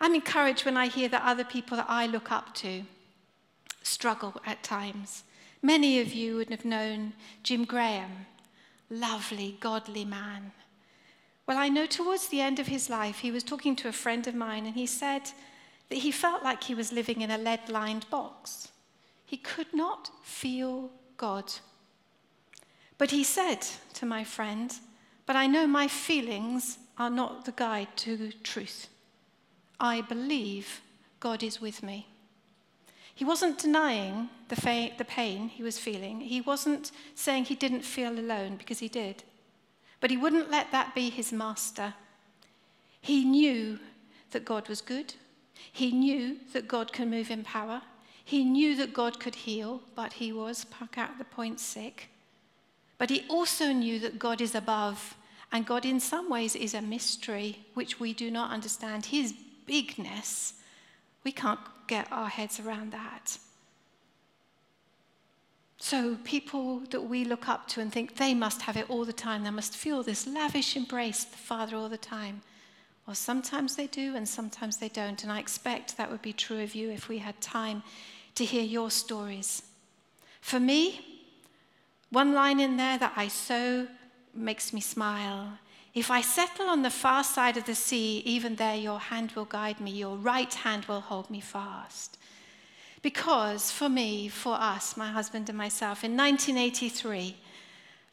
I'm 0.00 0.14
encouraged 0.14 0.64
when 0.64 0.76
I 0.76 0.88
hear 0.88 1.08
that 1.08 1.22
other 1.24 1.44
people 1.44 1.76
that 1.76 1.86
I 1.88 2.06
look 2.06 2.30
up 2.30 2.54
to 2.56 2.82
struggle 3.82 4.34
at 4.44 4.62
times. 4.62 5.24
Many 5.62 6.00
of 6.00 6.12
you 6.12 6.36
would 6.36 6.50
have 6.50 6.64
known 6.64 7.14
Jim 7.42 7.64
Graham, 7.64 8.26
lovely, 8.90 9.56
godly 9.60 10.04
man. 10.04 10.52
Well, 11.46 11.56
I 11.56 11.68
know 11.68 11.86
towards 11.86 12.28
the 12.28 12.40
end 12.40 12.58
of 12.58 12.66
his 12.66 12.90
life, 12.90 13.20
he 13.20 13.30
was 13.30 13.42
talking 13.42 13.76
to 13.76 13.88
a 13.88 13.92
friend 13.92 14.26
of 14.26 14.34
mine, 14.34 14.66
and 14.66 14.74
he 14.74 14.86
said 14.86 15.22
that 15.88 15.98
he 15.98 16.10
felt 16.10 16.42
like 16.42 16.64
he 16.64 16.74
was 16.74 16.92
living 16.92 17.20
in 17.20 17.30
a 17.30 17.38
lead 17.38 17.68
lined 17.68 18.08
box. 18.10 18.68
He 19.24 19.36
could 19.36 19.72
not 19.72 20.10
feel 20.22 20.90
God. 21.16 21.52
But 22.98 23.10
he 23.12 23.24
said 23.24 23.66
to 23.94 24.06
my 24.06 24.24
friend, 24.24 24.72
But 25.24 25.36
I 25.36 25.46
know 25.46 25.66
my 25.66 25.88
feelings 25.88 26.78
are 26.98 27.10
not 27.10 27.44
the 27.44 27.52
guide 27.52 27.88
to 27.96 28.32
truth. 28.42 28.88
I 29.78 30.00
believe 30.00 30.80
God 31.20 31.42
is 31.42 31.60
with 31.60 31.82
me. 31.82 32.06
He 33.14 33.24
wasn't 33.24 33.58
denying 33.58 34.28
the, 34.48 34.56
fa- 34.56 34.90
the 34.98 35.04
pain 35.04 35.48
he 35.48 35.62
was 35.62 35.78
feeling. 35.78 36.20
He 36.20 36.40
wasn't 36.40 36.92
saying 37.14 37.44
he 37.44 37.54
didn't 37.54 37.82
feel 37.82 38.18
alone 38.18 38.56
because 38.56 38.78
he 38.78 38.88
did. 38.88 39.24
But 40.00 40.10
he 40.10 40.18
wouldn't 40.18 40.50
let 40.50 40.70
that 40.72 40.94
be 40.94 41.08
his 41.08 41.32
master. 41.32 41.94
He 43.00 43.24
knew 43.24 43.78
that 44.32 44.44
God 44.44 44.68
was 44.68 44.82
good. 44.82 45.14
He 45.72 45.92
knew 45.92 46.36
that 46.52 46.68
God 46.68 46.92
can 46.92 47.08
move 47.08 47.30
in 47.30 47.42
power. 47.42 47.80
He 48.22 48.44
knew 48.44 48.76
that 48.76 48.92
God 48.92 49.18
could 49.20 49.34
heal, 49.34 49.80
but 49.94 50.14
he 50.14 50.32
was, 50.32 50.64
puck 50.66 50.98
out 50.98 51.16
the 51.16 51.24
point, 51.24 51.60
sick. 51.60 52.10
But 52.98 53.08
he 53.08 53.24
also 53.28 53.72
knew 53.72 53.98
that 54.00 54.18
God 54.18 54.40
is 54.40 54.54
above, 54.54 55.16
and 55.52 55.64
God, 55.64 55.86
in 55.86 56.00
some 56.00 56.28
ways, 56.28 56.56
is 56.56 56.74
a 56.74 56.82
mystery 56.82 57.64
which 57.74 58.00
we 58.00 58.12
do 58.12 58.30
not 58.30 58.50
understand. 58.50 59.06
His 59.06 59.32
bigness, 59.66 60.54
we 61.24 61.32
can't 61.32 61.60
get 61.86 62.10
our 62.10 62.28
heads 62.28 62.60
around 62.60 62.92
that. 62.92 63.38
So, 65.78 66.16
people 66.24 66.80
that 66.90 67.02
we 67.02 67.24
look 67.24 67.48
up 67.48 67.68
to 67.68 67.80
and 67.80 67.92
think 67.92 68.16
they 68.16 68.32
must 68.32 68.62
have 68.62 68.76
it 68.76 68.88
all 68.88 69.04
the 69.04 69.12
time, 69.12 69.44
they 69.44 69.50
must 69.50 69.76
feel 69.76 70.02
this 70.02 70.26
lavish 70.26 70.74
embrace 70.74 71.24
of 71.24 71.32
the 71.32 71.36
Father 71.36 71.76
all 71.76 71.88
the 71.88 71.98
time. 71.98 72.42
Well, 73.06 73.14
sometimes 73.14 73.76
they 73.76 73.86
do 73.86 74.16
and 74.16 74.28
sometimes 74.28 74.78
they 74.78 74.88
don't. 74.88 75.22
And 75.22 75.30
I 75.30 75.38
expect 75.38 75.96
that 75.96 76.10
would 76.10 76.22
be 76.22 76.32
true 76.32 76.62
of 76.62 76.74
you 76.74 76.90
if 76.90 77.08
we 77.08 77.18
had 77.18 77.40
time 77.40 77.82
to 78.34 78.44
hear 78.44 78.62
your 78.62 78.90
stories. 78.90 79.62
For 80.40 80.58
me, 80.58 81.24
one 82.10 82.32
line 82.34 82.58
in 82.58 82.76
there 82.76 82.98
that 82.98 83.12
I 83.16 83.28
so 83.28 83.86
makes 84.34 84.72
me 84.72 84.80
smile. 84.80 85.58
If 85.96 86.10
I 86.10 86.20
settle 86.20 86.68
on 86.68 86.82
the 86.82 86.90
far 86.90 87.24
side 87.24 87.56
of 87.56 87.64
the 87.64 87.74
sea, 87.74 88.18
even 88.26 88.56
there 88.56 88.74
your 88.74 89.00
hand 89.00 89.32
will 89.32 89.46
guide 89.46 89.80
me, 89.80 89.92
your 89.92 90.18
right 90.18 90.52
hand 90.52 90.84
will 90.84 91.00
hold 91.00 91.30
me 91.30 91.40
fast. 91.40 92.18
Because 93.00 93.70
for 93.70 93.88
me, 93.88 94.28
for 94.28 94.56
us, 94.56 94.98
my 94.98 95.08
husband 95.08 95.48
and 95.48 95.56
myself, 95.56 96.04
in 96.04 96.14
1983, 96.14 97.38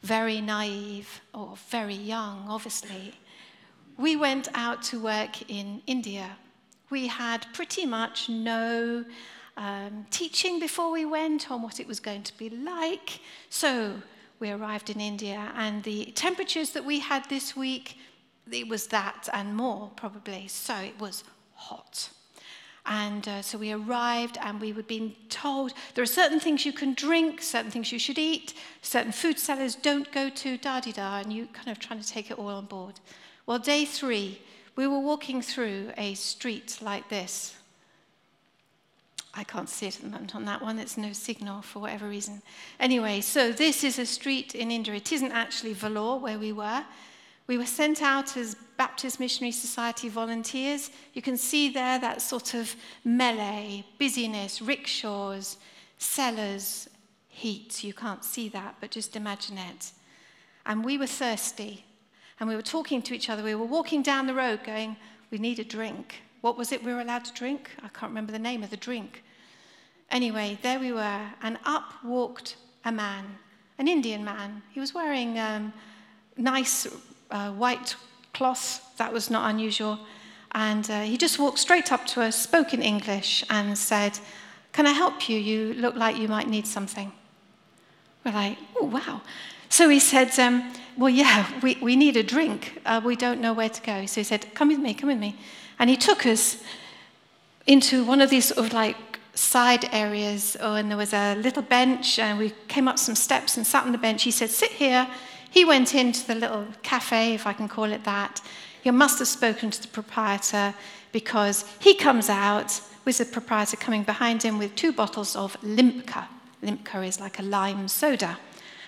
very 0.00 0.40
naive 0.40 1.20
or 1.34 1.56
very 1.68 1.94
young, 1.94 2.46
obviously, 2.48 3.12
we 3.98 4.16
went 4.16 4.48
out 4.54 4.82
to 4.84 4.98
work 4.98 5.50
in 5.50 5.82
India. 5.86 6.38
we 6.88 7.08
had 7.08 7.44
pretty 7.52 7.84
much 7.84 8.30
no 8.30 9.04
um, 9.58 10.06
teaching 10.10 10.58
before 10.58 10.90
we 10.90 11.04
went 11.04 11.50
on 11.50 11.60
what 11.60 11.80
it 11.80 11.86
was 11.86 12.00
going 12.00 12.22
to 12.22 12.38
be 12.38 12.48
like. 12.48 13.20
So 13.50 14.00
we 14.40 14.50
arrived 14.50 14.90
in 14.90 15.00
India, 15.00 15.52
and 15.56 15.82
the 15.82 16.06
temperatures 16.14 16.70
that 16.70 16.84
we 16.84 16.98
had 17.00 17.28
this 17.28 17.56
week, 17.56 17.98
it 18.50 18.68
was 18.68 18.88
that 18.88 19.28
and 19.32 19.56
more 19.56 19.90
probably. 19.96 20.48
So 20.48 20.74
it 20.76 20.98
was 20.98 21.24
hot. 21.54 22.10
And 22.86 23.26
uh, 23.26 23.40
so 23.40 23.56
we 23.56 23.72
arrived, 23.72 24.36
and 24.42 24.60
we 24.60 24.74
were 24.74 24.82
being 24.82 25.16
told 25.30 25.72
there 25.94 26.02
are 26.02 26.06
certain 26.06 26.38
things 26.38 26.66
you 26.66 26.72
can 26.72 26.92
drink, 26.92 27.40
certain 27.40 27.70
things 27.70 27.90
you 27.90 27.98
should 27.98 28.18
eat, 28.18 28.52
certain 28.82 29.12
food 29.12 29.38
sellers 29.38 29.74
don't 29.74 30.12
go 30.12 30.28
to, 30.28 30.58
da 30.58 30.80
di 30.80 30.92
da, 30.92 31.20
and 31.20 31.32
you 31.32 31.46
kind 31.46 31.68
of 31.68 31.78
trying 31.78 32.00
to 32.00 32.06
take 32.06 32.30
it 32.30 32.38
all 32.38 32.48
on 32.48 32.66
board. 32.66 33.00
Well, 33.46 33.58
day 33.58 33.86
three, 33.86 34.40
we 34.76 34.86
were 34.86 34.98
walking 34.98 35.40
through 35.40 35.92
a 35.96 36.14
street 36.14 36.78
like 36.82 37.08
this. 37.08 37.56
I 39.36 39.44
can't 39.44 39.68
see 39.68 39.86
it 39.86 39.96
at 39.96 40.02
the 40.02 40.08
moment 40.08 40.34
on 40.34 40.44
that 40.44 40.62
one. 40.62 40.78
It's 40.78 40.96
no 40.96 41.12
signal 41.12 41.62
for 41.62 41.80
whatever 41.80 42.08
reason. 42.08 42.40
Anyway, 42.78 43.20
so 43.20 43.52
this 43.52 43.82
is 43.82 43.98
a 43.98 44.06
street 44.06 44.54
in 44.54 44.70
India. 44.70 44.94
It 44.94 45.10
isn't 45.10 45.32
actually 45.32 45.74
Vellore 45.74 46.20
where 46.20 46.38
we 46.38 46.52
were. 46.52 46.84
We 47.46 47.58
were 47.58 47.66
sent 47.66 48.00
out 48.00 48.36
as 48.36 48.56
Baptist 48.78 49.20
Missionary 49.20 49.52
Society 49.52 50.08
volunteers. 50.08 50.90
You 51.12 51.20
can 51.20 51.36
see 51.36 51.68
there 51.68 51.98
that 51.98 52.22
sort 52.22 52.54
of 52.54 52.74
melee, 53.04 53.84
busyness, 53.98 54.62
rickshaws, 54.62 55.58
sellers, 55.98 56.88
heat. 57.28 57.84
You 57.84 57.92
can't 57.92 58.24
see 58.24 58.48
that, 58.50 58.76
but 58.80 58.90
just 58.90 59.16
imagine 59.16 59.58
it. 59.58 59.92
And 60.64 60.84
we 60.84 60.96
were 60.96 61.06
thirsty. 61.06 61.84
And 62.40 62.48
we 62.48 62.56
were 62.56 62.62
talking 62.62 63.02
to 63.02 63.14
each 63.14 63.28
other. 63.28 63.42
We 63.42 63.54
were 63.54 63.66
walking 63.66 64.02
down 64.02 64.26
the 64.26 64.34
road 64.34 64.64
going, 64.64 64.96
We 65.30 65.38
need 65.38 65.58
a 65.58 65.64
drink. 65.64 66.22
What 66.44 66.58
was 66.58 66.72
it 66.72 66.84
we 66.84 66.92
were 66.92 67.00
allowed 67.00 67.24
to 67.24 67.32
drink? 67.32 67.70
I 67.82 67.88
can't 67.88 68.10
remember 68.10 68.30
the 68.30 68.38
name 68.38 68.62
of 68.62 68.68
the 68.68 68.76
drink. 68.76 69.24
Anyway, 70.10 70.58
there 70.60 70.78
we 70.78 70.92
were, 70.92 71.22
and 71.40 71.58
up 71.64 71.94
walked 72.04 72.56
a 72.84 72.92
man, 72.92 73.24
an 73.78 73.88
Indian 73.88 74.22
man. 74.22 74.60
He 74.70 74.78
was 74.78 74.92
wearing 74.92 75.38
um, 75.38 75.72
nice 76.36 76.86
uh, 77.30 77.50
white 77.52 77.96
cloth, 78.34 78.94
that 78.98 79.10
was 79.10 79.30
not 79.30 79.48
unusual. 79.48 79.98
And 80.52 80.90
uh, 80.90 81.00
he 81.00 81.16
just 81.16 81.38
walked 81.38 81.60
straight 81.60 81.90
up 81.90 82.04
to 82.08 82.20
us, 82.20 82.36
spoke 82.36 82.74
in 82.74 82.82
English, 82.82 83.42
and 83.48 83.78
said, 83.78 84.18
Can 84.72 84.86
I 84.86 84.92
help 84.92 85.30
you? 85.30 85.38
You 85.38 85.72
look 85.72 85.94
like 85.94 86.18
you 86.18 86.28
might 86.28 86.48
need 86.48 86.66
something. 86.66 87.10
We're 88.22 88.32
like, 88.32 88.58
Oh, 88.76 88.84
wow. 88.84 89.22
So 89.70 89.88
he 89.88 89.98
said, 89.98 90.38
um, 90.38 90.74
Well, 90.98 91.08
yeah, 91.08 91.50
we, 91.62 91.78
we 91.80 91.96
need 91.96 92.18
a 92.18 92.22
drink. 92.22 92.82
Uh, 92.84 93.00
we 93.02 93.16
don't 93.16 93.40
know 93.40 93.54
where 93.54 93.70
to 93.70 93.80
go. 93.80 94.04
So 94.04 94.20
he 94.20 94.24
said, 94.24 94.52
Come 94.52 94.68
with 94.68 94.78
me, 94.78 94.92
come 94.92 95.08
with 95.08 95.18
me. 95.18 95.38
And 95.84 95.90
he 95.90 95.98
took 95.98 96.24
us 96.24 96.62
into 97.66 98.06
one 98.06 98.22
of 98.22 98.30
these 98.30 98.46
sort 98.46 98.66
of 98.66 98.72
like 98.72 98.96
side 99.34 99.86
areas, 99.92 100.56
oh, 100.58 100.76
and 100.76 100.88
there 100.88 100.96
was 100.96 101.12
a 101.12 101.34
little 101.34 101.60
bench, 101.60 102.18
and 102.18 102.38
we 102.38 102.54
came 102.68 102.88
up 102.88 102.98
some 102.98 103.14
steps 103.14 103.58
and 103.58 103.66
sat 103.66 103.84
on 103.84 103.92
the 103.92 103.98
bench. 103.98 104.22
He 104.22 104.30
said, 104.30 104.48
Sit 104.48 104.70
here. 104.70 105.06
He 105.50 105.62
went 105.62 105.94
into 105.94 106.26
the 106.26 106.36
little 106.36 106.64
cafe, 106.82 107.34
if 107.34 107.46
I 107.46 107.52
can 107.52 107.68
call 107.68 107.92
it 107.92 108.02
that. 108.04 108.40
He 108.82 108.90
must 108.92 109.18
have 109.18 109.28
spoken 109.28 109.70
to 109.72 109.82
the 109.82 109.88
proprietor 109.88 110.72
because 111.12 111.66
he 111.80 111.92
comes 111.92 112.30
out 112.30 112.80
with 113.04 113.18
the 113.18 113.26
proprietor 113.26 113.76
coming 113.76 114.04
behind 114.04 114.42
him 114.42 114.56
with 114.56 114.74
two 114.76 114.90
bottles 114.90 115.36
of 115.36 115.54
Limca. 115.60 116.28
Limca 116.62 117.06
is 117.06 117.20
like 117.20 117.38
a 117.38 117.42
lime 117.42 117.88
soda. 117.88 118.38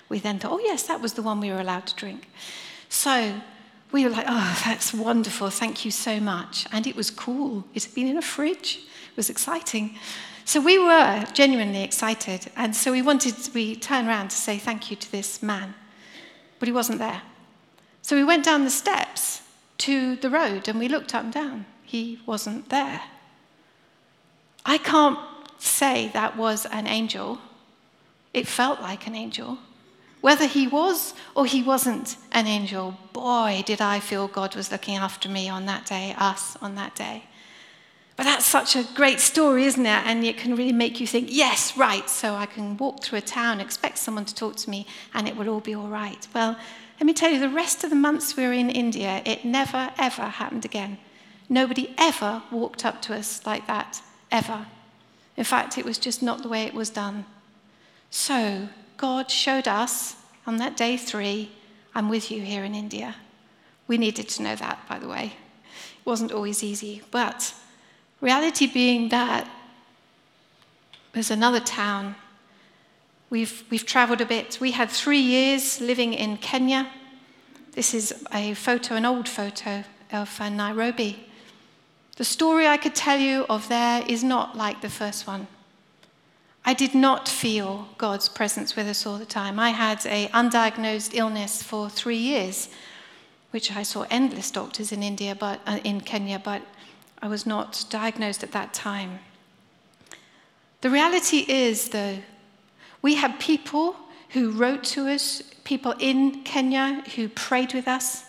We 0.08 0.18
then 0.18 0.38
thought, 0.38 0.52
oh, 0.52 0.60
yes, 0.60 0.84
that 0.84 1.02
was 1.02 1.12
the 1.12 1.22
one 1.22 1.40
we 1.40 1.50
were 1.50 1.60
allowed 1.60 1.88
to 1.88 1.94
drink. 1.94 2.30
So 2.88 3.34
we 3.92 4.04
were 4.04 4.10
like, 4.10 4.26
oh, 4.28 4.62
that's 4.64 4.92
wonderful. 4.92 5.50
Thank 5.50 5.84
you 5.84 5.90
so 5.90 6.20
much. 6.20 6.66
And 6.72 6.86
it 6.86 6.96
was 6.96 7.10
cool. 7.10 7.64
It 7.74 7.84
had 7.84 7.94
been 7.94 8.08
in 8.08 8.16
a 8.16 8.22
fridge. 8.22 8.80
It 9.10 9.16
was 9.16 9.30
exciting. 9.30 9.96
So 10.44 10.60
we 10.60 10.78
were 10.78 11.24
genuinely 11.32 11.82
excited. 11.82 12.50
And 12.56 12.74
so 12.74 12.92
we 12.92 13.02
wanted, 13.02 13.34
we 13.54 13.76
turned 13.76 14.08
around 14.08 14.28
to 14.30 14.36
say 14.36 14.58
thank 14.58 14.90
you 14.90 14.96
to 14.96 15.12
this 15.12 15.42
man, 15.42 15.74
but 16.58 16.68
he 16.68 16.72
wasn't 16.72 16.98
there. 16.98 17.22
So 18.02 18.16
we 18.16 18.24
went 18.24 18.44
down 18.44 18.64
the 18.64 18.70
steps 18.70 19.42
to 19.78 20.16
the 20.16 20.30
road 20.30 20.68
and 20.68 20.78
we 20.78 20.88
looked 20.88 21.14
up 21.14 21.24
and 21.24 21.32
down. 21.32 21.66
He 21.82 22.20
wasn't 22.26 22.68
there. 22.68 23.02
I 24.64 24.78
can't 24.78 25.18
say 25.58 26.10
that 26.12 26.36
was 26.36 26.66
an 26.66 26.86
angel. 26.86 27.38
It 28.34 28.46
felt 28.46 28.80
like 28.80 29.06
an 29.06 29.14
angel. 29.14 29.58
Whether 30.26 30.46
he 30.46 30.66
was 30.66 31.14
or 31.36 31.46
he 31.46 31.62
wasn't 31.62 32.16
an 32.32 32.48
angel, 32.48 32.98
boy, 33.12 33.62
did 33.64 33.80
I 33.80 34.00
feel 34.00 34.26
God 34.26 34.56
was 34.56 34.72
looking 34.72 34.96
after 34.96 35.28
me 35.28 35.48
on 35.48 35.66
that 35.66 35.86
day, 35.86 36.16
us 36.18 36.56
on 36.60 36.74
that 36.74 36.96
day. 36.96 37.22
But 38.16 38.24
that's 38.24 38.44
such 38.44 38.74
a 38.74 38.82
great 38.96 39.20
story, 39.20 39.66
isn't 39.66 39.86
it? 39.86 40.02
And 40.04 40.24
it 40.24 40.36
can 40.36 40.56
really 40.56 40.72
make 40.72 40.98
you 40.98 41.06
think, 41.06 41.28
yes, 41.30 41.76
right, 41.76 42.10
so 42.10 42.34
I 42.34 42.46
can 42.46 42.76
walk 42.76 43.04
through 43.04 43.18
a 43.18 43.22
town, 43.22 43.60
expect 43.60 43.98
someone 43.98 44.24
to 44.24 44.34
talk 44.34 44.56
to 44.56 44.68
me, 44.68 44.88
and 45.14 45.28
it 45.28 45.36
will 45.36 45.48
all 45.48 45.60
be 45.60 45.76
all 45.76 45.86
right. 45.86 46.26
Well, 46.34 46.56
let 46.98 47.06
me 47.06 47.12
tell 47.12 47.30
you, 47.30 47.38
the 47.38 47.48
rest 47.48 47.84
of 47.84 47.90
the 47.90 47.94
months 47.94 48.36
we 48.36 48.48
were 48.48 48.52
in 48.52 48.68
India, 48.68 49.22
it 49.24 49.44
never, 49.44 49.92
ever 49.96 50.22
happened 50.22 50.64
again. 50.64 50.98
Nobody 51.48 51.94
ever 51.98 52.42
walked 52.50 52.84
up 52.84 53.00
to 53.02 53.14
us 53.14 53.46
like 53.46 53.68
that, 53.68 54.02
ever. 54.32 54.66
In 55.36 55.44
fact, 55.44 55.78
it 55.78 55.84
was 55.84 55.98
just 55.98 56.20
not 56.20 56.42
the 56.42 56.48
way 56.48 56.64
it 56.64 56.74
was 56.74 56.90
done. 56.90 57.26
So, 58.10 58.70
God 58.96 59.30
showed 59.30 59.68
us 59.68 60.15
on 60.46 60.56
that 60.58 60.76
day 60.76 60.96
three, 60.96 61.50
I'm 61.94 62.08
with 62.08 62.30
you 62.30 62.42
here 62.42 62.64
in 62.64 62.74
India. 62.74 63.16
We 63.88 63.98
needed 63.98 64.28
to 64.30 64.42
know 64.42 64.56
that, 64.56 64.78
by 64.88 64.98
the 64.98 65.08
way. 65.08 65.32
It 65.98 66.06
wasn't 66.06 66.32
always 66.32 66.62
easy, 66.62 67.02
but 67.10 67.54
Reality 68.20 68.66
being 68.66 69.10
that 69.10 69.48
there's 71.12 71.30
another 71.30 71.60
town. 71.60 72.14
We've, 73.28 73.62
we've 73.70 73.84
traveled 73.84 74.20
a 74.20 74.26
bit. 74.26 74.58
We 74.60 74.72
had 74.72 74.90
three 74.90 75.20
years 75.20 75.80
living 75.80 76.14
in 76.14 76.38
Kenya. 76.38 76.88
This 77.72 77.92
is 77.92 78.24
a 78.32 78.54
photo, 78.54 78.94
an 78.94 79.04
old 79.04 79.28
photo 79.28 79.84
of 80.12 80.40
uh, 80.40 80.48
Nairobi. 80.48 81.28
The 82.16 82.24
story 82.24 82.66
I 82.66 82.78
could 82.78 82.94
tell 82.94 83.18
you 83.18 83.44
of 83.50 83.68
there 83.68 84.02
is 84.08 84.24
not 84.24 84.56
like 84.56 84.80
the 84.80 84.88
first 84.88 85.26
one. 85.26 85.46
I 86.68 86.74
did 86.74 86.96
not 86.96 87.28
feel 87.28 87.88
God's 87.96 88.28
presence 88.28 88.74
with 88.74 88.88
us 88.88 89.06
all 89.06 89.18
the 89.18 89.24
time. 89.24 89.60
I 89.60 89.70
had 89.70 90.04
an 90.04 90.28
undiagnosed 90.30 91.14
illness 91.14 91.62
for 91.62 91.88
three 91.88 92.16
years, 92.16 92.68
which 93.52 93.70
I 93.70 93.84
saw 93.84 94.04
endless 94.10 94.50
doctors 94.50 94.90
in 94.90 95.04
India, 95.04 95.36
but 95.36 95.60
uh, 95.64 95.78
in 95.84 96.00
Kenya, 96.00 96.40
but 96.40 96.62
I 97.22 97.28
was 97.28 97.46
not 97.46 97.84
diagnosed 97.88 98.42
at 98.42 98.50
that 98.50 98.74
time. 98.74 99.20
The 100.80 100.90
reality 100.90 101.44
is, 101.46 101.90
though, 101.90 102.18
we 103.00 103.14
had 103.14 103.38
people 103.38 103.94
who 104.30 104.50
wrote 104.50 104.82
to 104.82 105.06
us, 105.06 105.42
people 105.62 105.94
in 106.00 106.42
Kenya 106.42 107.04
who 107.14 107.28
prayed 107.28 107.74
with 107.74 107.86
us. 107.86 108.24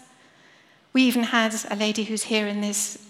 We 0.93 1.01
even 1.01 1.23
had 1.23 1.55
a 1.71 1.75
lady 1.75 2.03
who's 2.03 2.23
here 2.23 2.45
in 2.45 2.61
this 2.61 3.03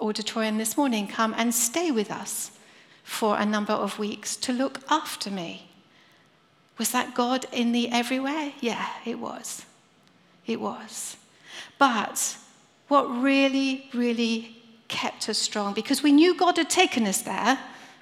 auditorium 0.00 0.58
this 0.58 0.76
morning 0.76 1.06
come 1.06 1.32
and 1.38 1.54
stay 1.54 1.92
with 1.92 2.10
us 2.10 2.57
for 3.08 3.38
a 3.38 3.46
number 3.46 3.72
of 3.72 3.98
weeks 3.98 4.36
to 4.36 4.52
look 4.52 4.80
after 4.90 5.30
me. 5.30 5.66
Was 6.76 6.90
that 6.90 7.14
God 7.14 7.46
in 7.50 7.72
the 7.72 7.90
everywhere? 7.90 8.52
Yeah, 8.60 8.86
it 9.06 9.18
was. 9.18 9.64
It 10.46 10.60
was. 10.60 11.16
But 11.78 12.36
what 12.88 13.04
really, 13.04 13.88
really 13.94 14.56
kept 14.88 15.30
us 15.30 15.38
strong 15.38 15.72
because 15.72 16.02
we 16.02 16.12
knew 16.12 16.36
God 16.36 16.58
had 16.58 16.68
taken 16.68 17.06
us 17.06 17.22
there. 17.22 17.58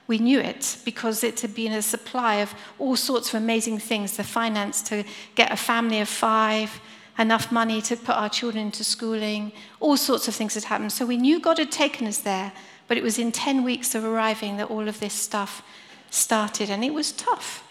We 0.09 0.19
knew 0.19 0.41
it 0.41 0.79
because 0.85 1.23
it 1.23 1.41
had 1.41 1.55
been 1.55 1.73
a 1.73 1.83
supply 1.83 2.37
of 2.37 2.53
all 2.81 2.97
sorts 2.97 3.29
of 3.29 3.41
amazing 3.41 3.79
things 3.79 4.17
the 4.17 4.25
finance 4.25 4.83
to 4.83 5.05
get 5.37 5.53
a 5.53 5.57
family 5.57 6.01
of 6.01 6.09
five, 6.09 6.81
enough 7.17 7.53
money 7.53 7.81
to 7.83 7.97
put 7.97 8.17
our 8.17 8.29
children 8.29 8.67
into 8.67 8.83
schooling, 8.83 9.53
all 9.79 9.97
sorts 9.97 10.27
of 10.27 10.35
things 10.35 10.55
had 10.55 10.65
happened. 10.65 10.93
So 10.93 11.07
we 11.07 11.17
knew 11.17 11.39
God 11.41 11.59
had 11.59 11.71
taken 11.71 12.09
us 12.09 12.19
there, 12.19 12.53
but 12.89 12.97
it 12.97 13.03
was 13.03 13.19
in 13.19 13.33
10 13.33 13.65
weeks 13.65 13.95
of 13.95 14.05
arriving 14.05 14.57
that 14.57 14.71
all 14.71 14.89
of 14.89 15.01
this 15.01 15.15
stuff 15.15 15.63
started, 16.11 16.71
and 16.71 16.85
it 16.85 16.95
was 16.95 17.13
tough. 17.13 17.63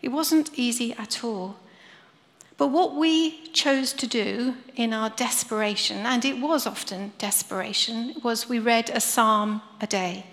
It 0.00 0.08
wasn't 0.08 0.58
easy 0.58 0.92
at 0.94 1.22
all. 1.24 1.56
But 2.58 2.68
what 2.68 2.94
we 2.94 3.46
chose 3.48 3.92
to 3.94 4.06
do 4.06 4.54
in 4.76 4.92
our 4.92 5.10
desperation, 5.10 6.06
and 6.06 6.24
it 6.24 6.38
was 6.38 6.66
often 6.66 7.12
desperation, 7.18 8.14
was 8.22 8.48
we 8.48 8.58
read 8.58 8.90
a 8.90 9.00
psalm 9.00 9.62
a 9.80 9.86
day. 9.86 10.26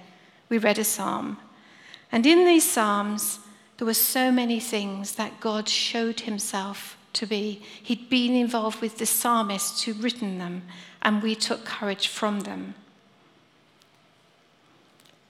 We 0.49 0.57
read 0.57 0.77
a 0.77 0.83
psalm. 0.83 1.37
And 2.11 2.25
in 2.25 2.45
these 2.45 2.69
psalms, 2.69 3.39
there 3.77 3.85
were 3.85 3.93
so 3.93 4.31
many 4.31 4.59
things 4.59 5.15
that 5.15 5.39
God 5.39 5.69
showed 5.69 6.21
himself 6.21 6.97
to 7.13 7.25
be. 7.25 7.61
He'd 7.81 8.09
been 8.09 8.35
involved 8.35 8.81
with 8.81 8.97
the 8.97 9.05
psalmists 9.05 9.83
who'd 9.83 10.03
written 10.03 10.37
them, 10.37 10.63
and 11.01 11.23
we 11.23 11.35
took 11.35 11.63
courage 11.65 12.07
from 12.07 12.41
them. 12.41 12.75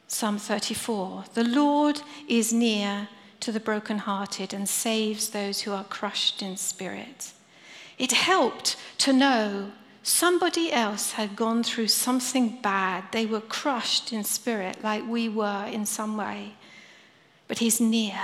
Psalm 0.10 0.39
34 0.39 1.26
The 1.36 1.43
Lord 1.43 2.02
is 2.28 2.52
near 2.52 3.08
to 3.41 3.52
the 3.52 3.60
brokenhearted 3.60 4.54
and 4.54 4.67
saves 4.67 5.30
those 5.30 5.62
who 5.62 5.72
are 5.72 5.84
crushed 5.84 6.41
in 6.41 6.58
spirit. 6.58 7.32
It 8.00 8.12
helped 8.12 8.76
to 8.98 9.13
know 9.13 9.72
somebody 10.02 10.74
else 10.74 11.12
had 11.12 11.36
gone 11.36 11.63
through 11.63 11.89
something 11.89 12.60
bad. 12.60 13.04
They 13.12 13.28
were 13.28 13.39
crushed 13.39 14.12
in 14.12 14.24
spirit, 14.24 14.84
like 14.84 15.08
we 15.08 15.30
were 15.30 15.67
in 15.72 15.86
some 15.86 16.17
way. 16.17 16.56
But 17.48 17.60
He's 17.60 17.80
near. 17.80 18.19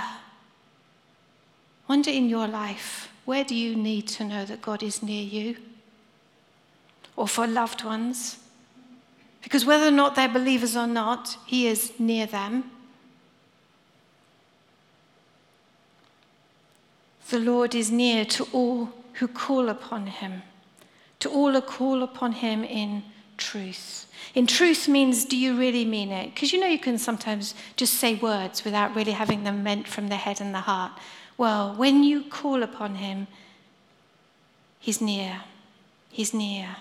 Wonder 1.88 2.10
in 2.10 2.28
your 2.28 2.48
life, 2.48 3.12
where 3.24 3.44
do 3.44 3.54
you 3.54 3.76
need 3.76 4.08
to 4.08 4.24
know 4.24 4.44
that 4.44 4.60
God 4.60 4.82
is 4.82 5.04
near 5.04 5.22
you? 5.22 5.56
Or 7.14 7.28
for 7.28 7.46
loved 7.46 7.84
ones? 7.84 8.38
Because 9.46 9.64
whether 9.64 9.86
or 9.86 9.92
not 9.92 10.16
they're 10.16 10.28
believers 10.28 10.76
or 10.76 10.88
not, 10.88 11.38
He 11.46 11.68
is 11.68 11.92
near 12.00 12.26
them. 12.26 12.68
The 17.30 17.38
Lord 17.38 17.72
is 17.72 17.88
near 17.88 18.24
to 18.24 18.48
all 18.52 18.88
who 19.12 19.28
call 19.28 19.68
upon 19.68 20.08
him, 20.08 20.42
to 21.20 21.30
all 21.30 21.52
who 21.52 21.60
call 21.60 22.02
upon 22.02 22.32
him 22.32 22.64
in 22.64 23.04
truth. 23.36 24.12
In 24.34 24.48
truth 24.48 24.88
means, 24.88 25.24
do 25.24 25.36
you 25.36 25.56
really 25.56 25.84
mean 25.84 26.10
it? 26.10 26.34
Because 26.34 26.52
you 26.52 26.58
know 26.58 26.66
you 26.66 26.80
can 26.80 26.98
sometimes 26.98 27.54
just 27.76 27.94
say 27.94 28.16
words 28.16 28.64
without 28.64 28.96
really 28.96 29.12
having 29.12 29.44
them 29.44 29.62
meant 29.62 29.86
from 29.86 30.08
the 30.08 30.16
head 30.16 30.40
and 30.40 30.52
the 30.52 30.60
heart. 30.60 30.90
Well, 31.38 31.72
when 31.76 32.02
you 32.02 32.24
call 32.24 32.64
upon 32.64 32.96
him, 32.96 33.28
he's 34.80 35.00
near. 35.00 35.42
He's 36.10 36.34
near. 36.34 36.78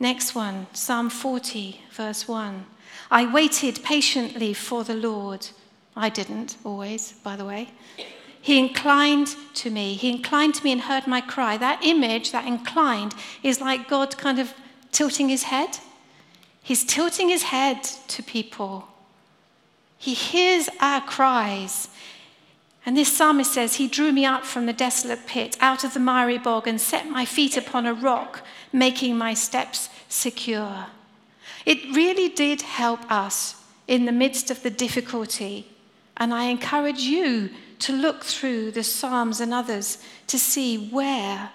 Next 0.00 0.34
one, 0.34 0.66
Psalm 0.72 1.08
40, 1.08 1.80
verse 1.92 2.26
1. 2.26 2.66
I 3.10 3.32
waited 3.32 3.82
patiently 3.84 4.52
for 4.52 4.84
the 4.84 4.94
Lord. 4.94 5.46
I 5.96 6.08
didn't 6.08 6.56
always, 6.64 7.12
by 7.12 7.36
the 7.36 7.44
way. 7.44 7.70
He 8.40 8.58
inclined 8.58 9.34
to 9.54 9.70
me. 9.70 9.94
He 9.94 10.10
inclined 10.10 10.54
to 10.56 10.64
me 10.64 10.72
and 10.72 10.82
heard 10.82 11.06
my 11.06 11.20
cry. 11.20 11.56
That 11.56 11.82
image, 11.82 12.32
that 12.32 12.46
inclined, 12.46 13.14
is 13.42 13.60
like 13.60 13.88
God 13.88 14.18
kind 14.18 14.38
of 14.38 14.52
tilting 14.92 15.28
his 15.28 15.44
head. 15.44 15.78
He's 16.62 16.84
tilting 16.84 17.28
his 17.28 17.44
head 17.44 17.82
to 17.84 18.22
people. 18.22 18.88
He 19.96 20.12
hears 20.12 20.68
our 20.80 21.00
cries. 21.00 21.88
And 22.84 22.96
this 22.96 23.16
psalmist 23.16 23.52
says, 23.52 23.76
He 23.76 23.88
drew 23.88 24.12
me 24.12 24.26
up 24.26 24.44
from 24.44 24.66
the 24.66 24.72
desolate 24.72 25.26
pit, 25.26 25.56
out 25.60 25.84
of 25.84 25.94
the 25.94 26.00
miry 26.00 26.36
bog, 26.36 26.66
and 26.66 26.80
set 26.80 27.08
my 27.08 27.24
feet 27.24 27.56
upon 27.56 27.86
a 27.86 27.94
rock, 27.94 28.42
making 28.74 29.16
my 29.16 29.32
steps 29.32 29.88
secure. 30.08 30.86
It 31.64 31.96
really 31.96 32.28
did 32.28 32.60
help 32.60 33.10
us 33.10 33.56
in 33.86 34.04
the 34.04 34.12
midst 34.12 34.50
of 34.50 34.62
the 34.62 34.70
difficulty. 34.70 35.68
And 36.16 36.34
I 36.34 36.44
encourage 36.44 37.00
you 37.00 37.50
to 37.78 37.92
look 37.92 38.24
through 38.24 38.72
the 38.72 38.82
Psalms 38.82 39.40
and 39.40 39.54
others 39.54 39.98
to 40.26 40.38
see 40.38 40.88
where 40.88 41.50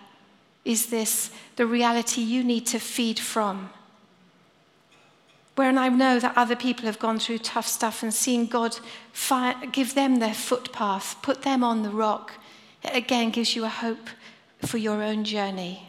is 0.63 0.88
this 0.88 1.32
the 1.58 1.65
reality 1.65 2.21
you 2.21 2.43
need 2.43 2.65
to 2.67 2.79
feed 2.79 3.19
from. 3.19 3.69
Where 5.55 5.77
I 5.77 5.89
know 5.89 6.19
that 6.19 6.38
other 6.38 6.55
people 6.55 6.86
have 6.86 6.99
gone 6.99 7.19
through 7.19 7.39
tough 7.39 7.67
stuff 7.67 8.01
and 8.01 8.13
seen 8.13 8.45
God 8.45 8.79
give 9.73 9.93
them 9.93 10.19
their 10.19 10.34
footpath, 10.34 11.21
put 11.21 11.41
them 11.41 11.65
on 11.65 11.84
the 11.84 11.89
rock, 11.89 12.34
it 12.82 12.95
again 12.95 13.32
gives 13.32 13.58
you 13.58 13.65
a 13.65 13.69
hope 13.69 14.08
for 14.65 14.77
your 14.77 15.03
own 15.03 15.25
journey. 15.25 15.88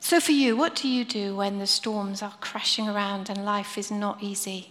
So, 0.00 0.20
for 0.20 0.32
you, 0.32 0.56
what 0.56 0.76
do 0.76 0.88
you 0.88 1.04
do 1.04 1.34
when 1.36 1.58
the 1.58 1.66
storms 1.66 2.22
are 2.22 2.34
crashing 2.40 2.88
around 2.88 3.28
and 3.28 3.44
life 3.44 3.76
is 3.76 3.90
not 3.90 4.22
easy? 4.22 4.70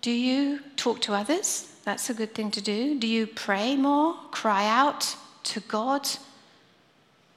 Do 0.00 0.10
you 0.10 0.60
talk 0.76 1.00
to 1.02 1.14
others? 1.14 1.72
That's 1.84 2.10
a 2.10 2.14
good 2.14 2.34
thing 2.34 2.50
to 2.52 2.60
do. 2.60 2.98
Do 2.98 3.06
you 3.06 3.26
pray 3.26 3.76
more? 3.76 4.14
Cry 4.30 4.66
out 4.66 5.16
to 5.44 5.60
God? 5.60 6.08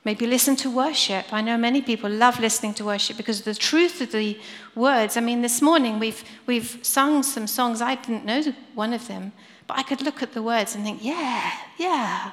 Maybe 0.06 0.26
listen 0.26 0.56
to 0.58 0.72
worship. 0.72 1.32
I 1.32 1.42
know 1.42 1.58
many 1.58 1.82
people 1.82 2.10
love 2.10 2.40
listening 2.40 2.74
to 2.76 2.86
worship 2.86 3.18
because 3.18 3.42
the 3.42 3.54
truth 3.54 4.02
of 4.02 4.12
the 4.12 4.40
words. 4.74 5.18
I 5.18 5.20
mean, 5.20 5.42
this 5.42 5.62
morning 5.62 6.00
we've, 6.00 6.24
we've 6.46 6.80
sung 6.82 7.22
some 7.22 7.48
songs. 7.48 7.82
I 7.82 7.96
didn't 7.96 8.26
know 8.26 8.42
one 8.74 8.94
of 8.94 9.08
them, 9.08 9.34
but 9.68 9.78
I 9.78 9.84
could 9.84 10.02
look 10.02 10.24
at 10.24 10.34
the 10.34 10.42
words 10.42 10.74
and 10.74 10.84
think, 10.84 11.04
yeah, 11.04 11.52
yeah, 11.78 12.32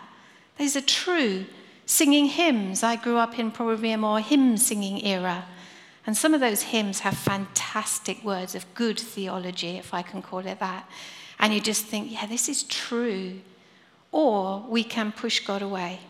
these 0.59 0.77
are 0.77 0.81
true. 0.81 1.45
Singing 1.87 2.27
hymns. 2.27 2.83
I 2.83 2.97
grew 2.97 3.17
up 3.17 3.39
in 3.39 3.51
probably 3.51 3.93
a 3.93 3.99
more 3.99 4.21
hymn 4.21 4.59
singing 4.59 5.05
era. 5.07 5.47
And 6.07 6.17
some 6.17 6.35
of 6.35 6.41
those 6.41 6.63
hymns 6.63 7.01
have 7.01 7.17
fantastic 7.17 8.23
words 8.23 8.55
of 8.55 8.67
good 8.75 9.01
theology, 9.01 9.77
if 9.79 9.95
I 9.95 10.03
can 10.03 10.21
call 10.21 10.41
it 10.41 10.61
that 10.61 10.89
and 11.39 11.53
you 11.53 11.61
just 11.61 11.85
think, 11.85 12.11
yeah, 12.11 12.27
this 12.27 12.49
is 12.49 12.63
true. 12.65 13.41
Or 14.13 14.65
we 14.69 14.85
can 14.85 15.13
push 15.13 15.41
God 15.41 15.63
away. 15.63 16.01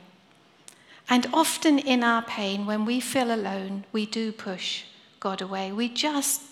And 1.09 1.27
often 1.33 1.79
in 1.79 2.03
our 2.03 2.23
pain, 2.23 2.67
when 2.67 2.85
we 2.85 3.01
feel 3.01 3.33
alone, 3.33 3.85
we 3.93 4.07
do 4.07 4.33
push 4.33 4.85
God 5.21 5.41
away. 5.41 5.73
We 5.73 5.89
just, 5.89 6.43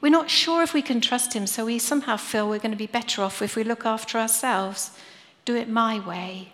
we're 0.00 0.08
not 0.08 0.30
sure 0.30 0.62
if 0.62 0.72
we 0.72 0.82
can 0.82 1.00
trust 1.00 1.32
Him, 1.34 1.46
so 1.46 1.66
we 1.66 1.78
somehow 1.78 2.16
feel 2.16 2.48
we're 2.48 2.58
going 2.58 2.70
to 2.72 2.76
be 2.76 2.86
better 2.86 3.22
off 3.22 3.42
if 3.42 3.56
we 3.56 3.64
look 3.64 3.84
after 3.84 4.18
ourselves. 4.18 4.90
Do 5.44 5.56
it 5.56 5.68
my 5.68 5.98
way. 6.00 6.52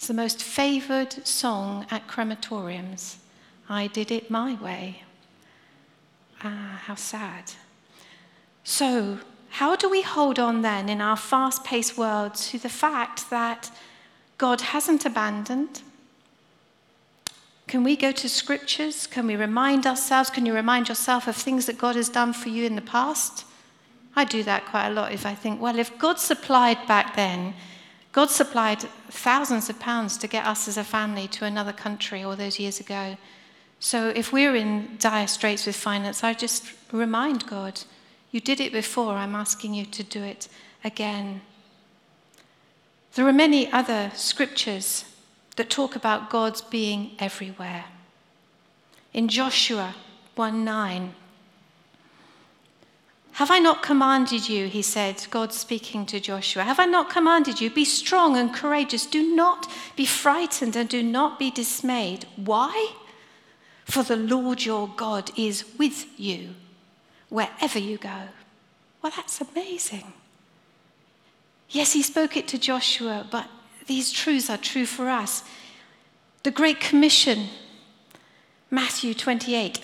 It's 0.00 0.06
the 0.06 0.14
most 0.14 0.42
favored 0.42 1.26
song 1.26 1.84
at 1.90 2.08
crematoriums. 2.08 3.16
I 3.68 3.86
did 3.86 4.10
it 4.10 4.30
my 4.30 4.54
way. 4.54 5.02
Ah, 6.42 6.80
how 6.84 6.94
sad. 6.94 7.52
So, 8.64 9.18
how 9.50 9.76
do 9.76 9.90
we 9.90 10.00
hold 10.00 10.38
on 10.38 10.62
then 10.62 10.88
in 10.88 11.02
our 11.02 11.18
fast 11.18 11.64
paced 11.64 11.98
world 11.98 12.34
to 12.36 12.58
the 12.58 12.70
fact 12.70 13.28
that 13.28 13.70
God 14.38 14.62
hasn't 14.62 15.04
abandoned? 15.04 15.82
Can 17.66 17.84
we 17.84 17.94
go 17.94 18.10
to 18.10 18.26
scriptures? 18.26 19.06
Can 19.06 19.26
we 19.26 19.36
remind 19.36 19.86
ourselves? 19.86 20.30
Can 20.30 20.46
you 20.46 20.54
remind 20.54 20.88
yourself 20.88 21.28
of 21.28 21.36
things 21.36 21.66
that 21.66 21.76
God 21.76 21.94
has 21.96 22.08
done 22.08 22.32
for 22.32 22.48
you 22.48 22.64
in 22.64 22.74
the 22.74 22.80
past? 22.80 23.44
I 24.16 24.24
do 24.24 24.44
that 24.44 24.64
quite 24.64 24.86
a 24.86 24.94
lot 24.94 25.12
if 25.12 25.26
I 25.26 25.34
think, 25.34 25.60
well, 25.60 25.78
if 25.78 25.98
God 25.98 26.18
supplied 26.18 26.86
back 26.86 27.16
then, 27.16 27.52
God 28.12 28.30
supplied 28.30 28.80
thousands 29.08 29.70
of 29.70 29.78
pounds 29.78 30.16
to 30.18 30.26
get 30.26 30.44
us 30.44 30.66
as 30.66 30.76
a 30.76 30.84
family 30.84 31.28
to 31.28 31.44
another 31.44 31.72
country 31.72 32.22
all 32.22 32.34
those 32.34 32.58
years 32.58 32.80
ago. 32.80 33.16
So 33.78 34.08
if 34.08 34.32
we're 34.32 34.56
in 34.56 34.96
dire 34.98 35.26
straits 35.26 35.66
with 35.66 35.76
finance, 35.76 36.24
I 36.24 36.34
just 36.34 36.64
remind 36.92 37.46
God, 37.46 37.80
you 38.32 38.40
did 38.40 38.60
it 38.60 38.72
before, 38.72 39.14
I'm 39.14 39.34
asking 39.34 39.74
you 39.74 39.86
to 39.86 40.02
do 40.02 40.22
it 40.22 40.48
again. 40.84 41.40
There 43.14 43.26
are 43.26 43.32
many 43.32 43.70
other 43.72 44.10
scriptures 44.14 45.04
that 45.56 45.70
talk 45.70 45.96
about 45.96 46.30
God's 46.30 46.62
being 46.62 47.12
everywhere. 47.18 47.84
In 49.12 49.28
Joshua 49.28 49.94
1 50.34 50.64
9, 50.64 51.14
have 53.32 53.50
I 53.50 53.58
not 53.58 53.82
commanded 53.82 54.48
you, 54.48 54.66
he 54.66 54.82
said, 54.82 55.26
God 55.30 55.52
speaking 55.52 56.04
to 56.06 56.20
Joshua, 56.20 56.64
have 56.64 56.80
I 56.80 56.84
not 56.84 57.10
commanded 57.10 57.60
you, 57.60 57.70
be 57.70 57.84
strong 57.84 58.36
and 58.36 58.52
courageous, 58.52 59.06
do 59.06 59.34
not 59.34 59.70
be 59.96 60.04
frightened 60.04 60.76
and 60.76 60.88
do 60.88 61.02
not 61.02 61.38
be 61.38 61.50
dismayed. 61.50 62.26
Why? 62.36 62.92
For 63.84 64.02
the 64.02 64.16
Lord 64.16 64.64
your 64.64 64.88
God 64.88 65.30
is 65.36 65.64
with 65.78 66.06
you 66.18 66.50
wherever 67.28 67.78
you 67.78 67.98
go. 67.98 68.28
Well, 69.02 69.12
that's 69.16 69.40
amazing. 69.40 70.12
Yes, 71.70 71.92
he 71.92 72.02
spoke 72.02 72.36
it 72.36 72.48
to 72.48 72.58
Joshua, 72.58 73.26
but 73.30 73.48
these 73.86 74.12
truths 74.12 74.50
are 74.50 74.58
true 74.58 74.86
for 74.86 75.08
us. 75.08 75.44
The 76.42 76.50
Great 76.50 76.80
Commission, 76.80 77.46
Matthew 78.70 79.14
28. 79.14 79.80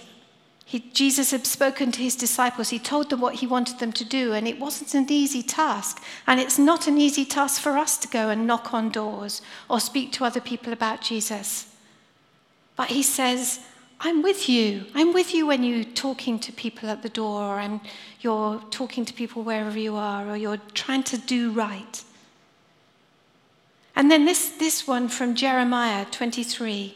He, 0.68 0.80
Jesus 0.80 1.30
had 1.30 1.46
spoken 1.46 1.92
to 1.92 2.02
his 2.02 2.16
disciples. 2.16 2.70
He 2.70 2.80
told 2.80 3.08
them 3.08 3.20
what 3.20 3.36
he 3.36 3.46
wanted 3.46 3.78
them 3.78 3.92
to 3.92 4.04
do, 4.04 4.32
and 4.32 4.48
it 4.48 4.58
wasn't 4.58 4.94
an 4.94 5.06
easy 5.08 5.40
task. 5.40 6.02
And 6.26 6.40
it's 6.40 6.58
not 6.58 6.88
an 6.88 6.98
easy 6.98 7.24
task 7.24 7.62
for 7.62 7.78
us 7.78 7.96
to 7.98 8.08
go 8.08 8.30
and 8.30 8.48
knock 8.48 8.74
on 8.74 8.90
doors 8.90 9.42
or 9.70 9.78
speak 9.78 10.10
to 10.12 10.24
other 10.24 10.40
people 10.40 10.72
about 10.72 11.02
Jesus. 11.02 11.72
But 12.74 12.88
he 12.88 13.04
says, 13.04 13.60
I'm 14.00 14.22
with 14.22 14.48
you. 14.48 14.86
I'm 14.92 15.14
with 15.14 15.32
you 15.32 15.46
when 15.46 15.62
you're 15.62 15.84
talking 15.84 16.40
to 16.40 16.52
people 16.52 16.88
at 16.88 17.04
the 17.04 17.10
door, 17.10 17.42
or 17.42 17.60
I'm, 17.60 17.80
you're 18.20 18.60
talking 18.70 19.04
to 19.04 19.12
people 19.12 19.44
wherever 19.44 19.78
you 19.78 19.94
are, 19.94 20.28
or 20.28 20.36
you're 20.36 20.60
trying 20.74 21.04
to 21.04 21.16
do 21.16 21.52
right. 21.52 22.02
And 23.94 24.10
then 24.10 24.24
this, 24.24 24.48
this 24.48 24.84
one 24.84 25.06
from 25.06 25.36
Jeremiah 25.36 26.06
23. 26.06 26.95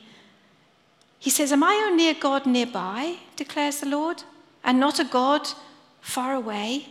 He 1.20 1.30
says, 1.30 1.52
Am 1.52 1.62
I 1.62 1.86
only 1.88 2.08
a 2.08 2.14
God 2.14 2.44
nearby, 2.46 3.18
declares 3.36 3.78
the 3.78 3.88
Lord, 3.88 4.24
and 4.64 4.80
not 4.80 4.98
a 4.98 5.04
God 5.04 5.48
far 6.00 6.34
away? 6.34 6.86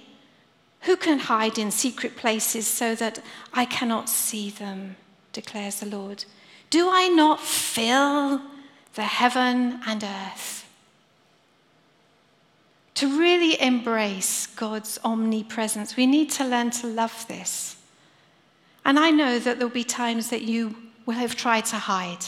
Who 0.84 0.96
can 0.96 1.20
hide 1.20 1.58
in 1.58 1.72
secret 1.72 2.16
places 2.16 2.66
so 2.66 2.96
that 2.96 3.20
I 3.54 3.66
cannot 3.66 4.08
see 4.08 4.50
them, 4.50 4.96
declares 5.34 5.82
the 5.82 5.88
Lord? 5.88 6.24
Do 6.70 6.90
I 6.90 7.10
not 7.10 7.42
fill 7.42 8.42
the 9.00 9.04
heaven 9.04 9.80
and 9.88 10.04
earth. 10.04 10.68
To 12.96 13.20
really 13.20 13.60
embrace 13.62 14.48
God's 14.48 15.00
omnipresence, 15.06 15.96
we 15.96 16.06
need 16.06 16.32
to 16.32 16.44
learn 16.44 16.72
to 16.72 16.88
love 16.88 17.26
this. 17.30 17.78
And 18.84 19.00
I 19.00 19.10
know 19.12 19.40
that 19.40 19.58
there'll 19.58 19.74
be 19.74 19.86
times 19.86 20.30
that 20.32 20.42
you 20.42 20.76
will 21.06 21.14
have 21.14 21.36
tried 21.36 21.66
to 21.68 21.78
hide. 21.78 22.26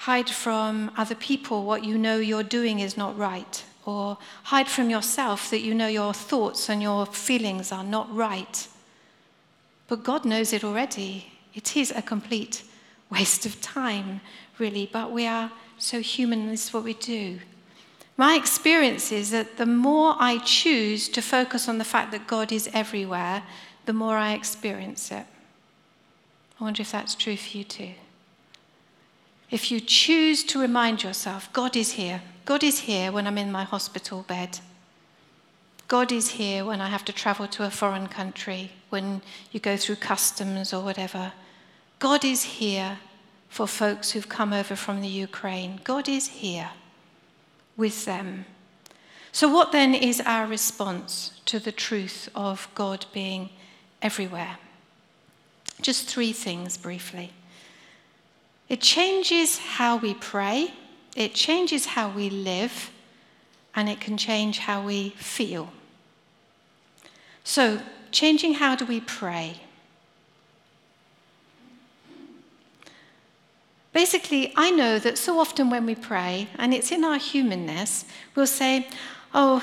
Hide 0.00 0.30
from 0.30 0.90
other 0.96 1.14
people 1.14 1.66
what 1.66 1.84
you 1.84 1.98
know 1.98 2.16
you're 2.16 2.42
doing 2.42 2.80
is 2.80 2.96
not 2.96 3.18
right, 3.18 3.62
or 3.84 4.16
hide 4.44 4.66
from 4.66 4.88
yourself 4.88 5.50
that 5.50 5.60
you 5.60 5.74
know 5.74 5.88
your 5.88 6.14
thoughts 6.14 6.70
and 6.70 6.80
your 6.80 7.04
feelings 7.04 7.70
are 7.70 7.84
not 7.84 8.08
right. 8.14 8.66
But 9.88 10.02
God 10.02 10.24
knows 10.24 10.54
it 10.54 10.64
already. 10.64 11.26
It 11.52 11.76
is 11.76 11.90
a 11.90 12.00
complete 12.00 12.62
waste 13.10 13.44
of 13.44 13.60
time, 13.60 14.22
really, 14.58 14.88
but 14.90 15.12
we 15.12 15.26
are 15.26 15.52
so 15.76 16.00
human, 16.00 16.48
this 16.48 16.68
is 16.68 16.72
what 16.72 16.84
we 16.84 16.94
do. 16.94 17.38
My 18.16 18.36
experience 18.36 19.12
is 19.12 19.30
that 19.32 19.58
the 19.58 19.66
more 19.66 20.14
I 20.18 20.38
choose 20.38 21.10
to 21.10 21.20
focus 21.20 21.68
on 21.68 21.76
the 21.76 21.84
fact 21.84 22.10
that 22.12 22.26
God 22.26 22.52
is 22.52 22.70
everywhere, 22.72 23.42
the 23.84 23.92
more 23.92 24.16
I 24.16 24.32
experience 24.32 25.10
it. 25.10 25.26
I 26.58 26.64
wonder 26.64 26.80
if 26.80 26.90
that's 26.90 27.14
true 27.14 27.36
for 27.36 27.58
you 27.58 27.64
too. 27.64 27.92
If 29.50 29.70
you 29.70 29.80
choose 29.80 30.44
to 30.44 30.60
remind 30.60 31.02
yourself, 31.02 31.52
God 31.52 31.76
is 31.76 31.92
here. 31.92 32.22
God 32.44 32.62
is 32.62 32.80
here 32.80 33.10
when 33.10 33.26
I'm 33.26 33.38
in 33.38 33.50
my 33.50 33.64
hospital 33.64 34.22
bed. 34.22 34.60
God 35.88 36.12
is 36.12 36.30
here 36.30 36.64
when 36.64 36.80
I 36.80 36.88
have 36.88 37.04
to 37.06 37.12
travel 37.12 37.48
to 37.48 37.64
a 37.64 37.70
foreign 37.70 38.06
country, 38.06 38.70
when 38.90 39.22
you 39.50 39.58
go 39.58 39.76
through 39.76 39.96
customs 39.96 40.72
or 40.72 40.84
whatever. 40.84 41.32
God 41.98 42.24
is 42.24 42.44
here 42.44 42.98
for 43.48 43.66
folks 43.66 44.12
who've 44.12 44.28
come 44.28 44.52
over 44.52 44.76
from 44.76 45.00
the 45.00 45.08
Ukraine. 45.08 45.80
God 45.82 46.08
is 46.08 46.28
here 46.28 46.70
with 47.76 48.04
them. 48.04 48.44
So, 49.32 49.48
what 49.48 49.72
then 49.72 49.94
is 49.94 50.20
our 50.20 50.46
response 50.46 51.32
to 51.46 51.58
the 51.58 51.72
truth 51.72 52.28
of 52.34 52.68
God 52.74 53.06
being 53.12 53.50
everywhere? 54.00 54.58
Just 55.82 56.06
three 56.06 56.32
things 56.32 56.76
briefly. 56.76 57.32
It 58.70 58.80
changes 58.80 59.58
how 59.58 59.96
we 59.96 60.14
pray, 60.14 60.72
it 61.16 61.34
changes 61.34 61.86
how 61.86 62.08
we 62.08 62.30
live, 62.30 62.92
and 63.74 63.88
it 63.88 64.00
can 64.00 64.16
change 64.16 64.60
how 64.60 64.86
we 64.86 65.10
feel. 65.10 65.72
So, 67.42 67.80
changing 68.12 68.54
how 68.54 68.76
do 68.76 68.84
we 68.86 69.00
pray? 69.00 69.56
Basically, 73.92 74.52
I 74.54 74.70
know 74.70 75.00
that 75.00 75.18
so 75.18 75.40
often 75.40 75.68
when 75.68 75.84
we 75.84 75.96
pray, 75.96 76.46
and 76.56 76.72
it's 76.72 76.92
in 76.92 77.02
our 77.02 77.18
humanness, 77.18 78.04
we'll 78.36 78.46
say, 78.46 78.88
Oh, 79.34 79.60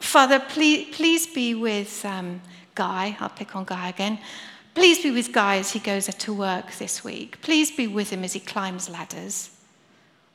Father, 0.00 0.38
please, 0.38 0.94
please 0.94 1.26
be 1.26 1.54
with 1.54 2.04
um, 2.04 2.42
Guy. 2.74 3.16
I'll 3.20 3.30
pick 3.30 3.56
on 3.56 3.64
Guy 3.64 3.88
again. 3.88 4.18
Please 4.74 5.02
be 5.02 5.10
with 5.10 5.32
Guy 5.32 5.58
as 5.58 5.72
he 5.72 5.78
goes 5.78 6.06
to 6.06 6.34
work 6.34 6.72
this 6.72 7.04
week. 7.04 7.40
Please 7.42 7.70
be 7.70 7.86
with 7.86 8.10
him 8.10 8.24
as 8.24 8.32
he 8.32 8.40
climbs 8.40 8.90
ladders. 8.90 9.50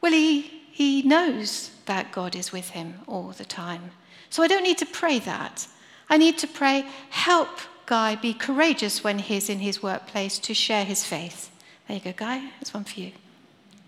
Well, 0.02 0.14
he, 0.14 0.42
he 0.72 1.02
knows 1.02 1.72
that 1.86 2.12
God 2.12 2.36
is 2.36 2.52
with 2.52 2.70
him 2.70 2.96
all 3.06 3.30
the 3.30 3.46
time. 3.46 3.92
So 4.30 4.42
I 4.42 4.48
don't 4.48 4.64
need 4.64 4.78
to 4.78 4.86
pray 4.86 5.20
that. 5.20 5.68
I 6.10 6.18
need 6.18 6.38
to 6.40 6.48
pray, 6.48 6.86
help 7.10 7.50
Guy 7.86 8.16
be 8.16 8.34
courageous 8.34 9.04
when 9.04 9.20
he's 9.20 9.50
in 9.50 9.60
his 9.60 9.84
workplace 9.84 10.40
to 10.40 10.54
share 10.54 10.86
his 10.86 11.04
faith. 11.04 11.52
There 11.88 11.98
you 11.98 12.04
go, 12.04 12.14
Guy. 12.16 12.52
That's 12.60 12.74
one 12.74 12.84
for 12.84 13.00
you. 13.00 13.12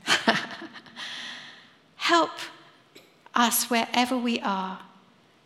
help 1.96 2.32
us 3.36 3.70
wherever 3.70 4.18
we 4.18 4.40
are 4.42 4.80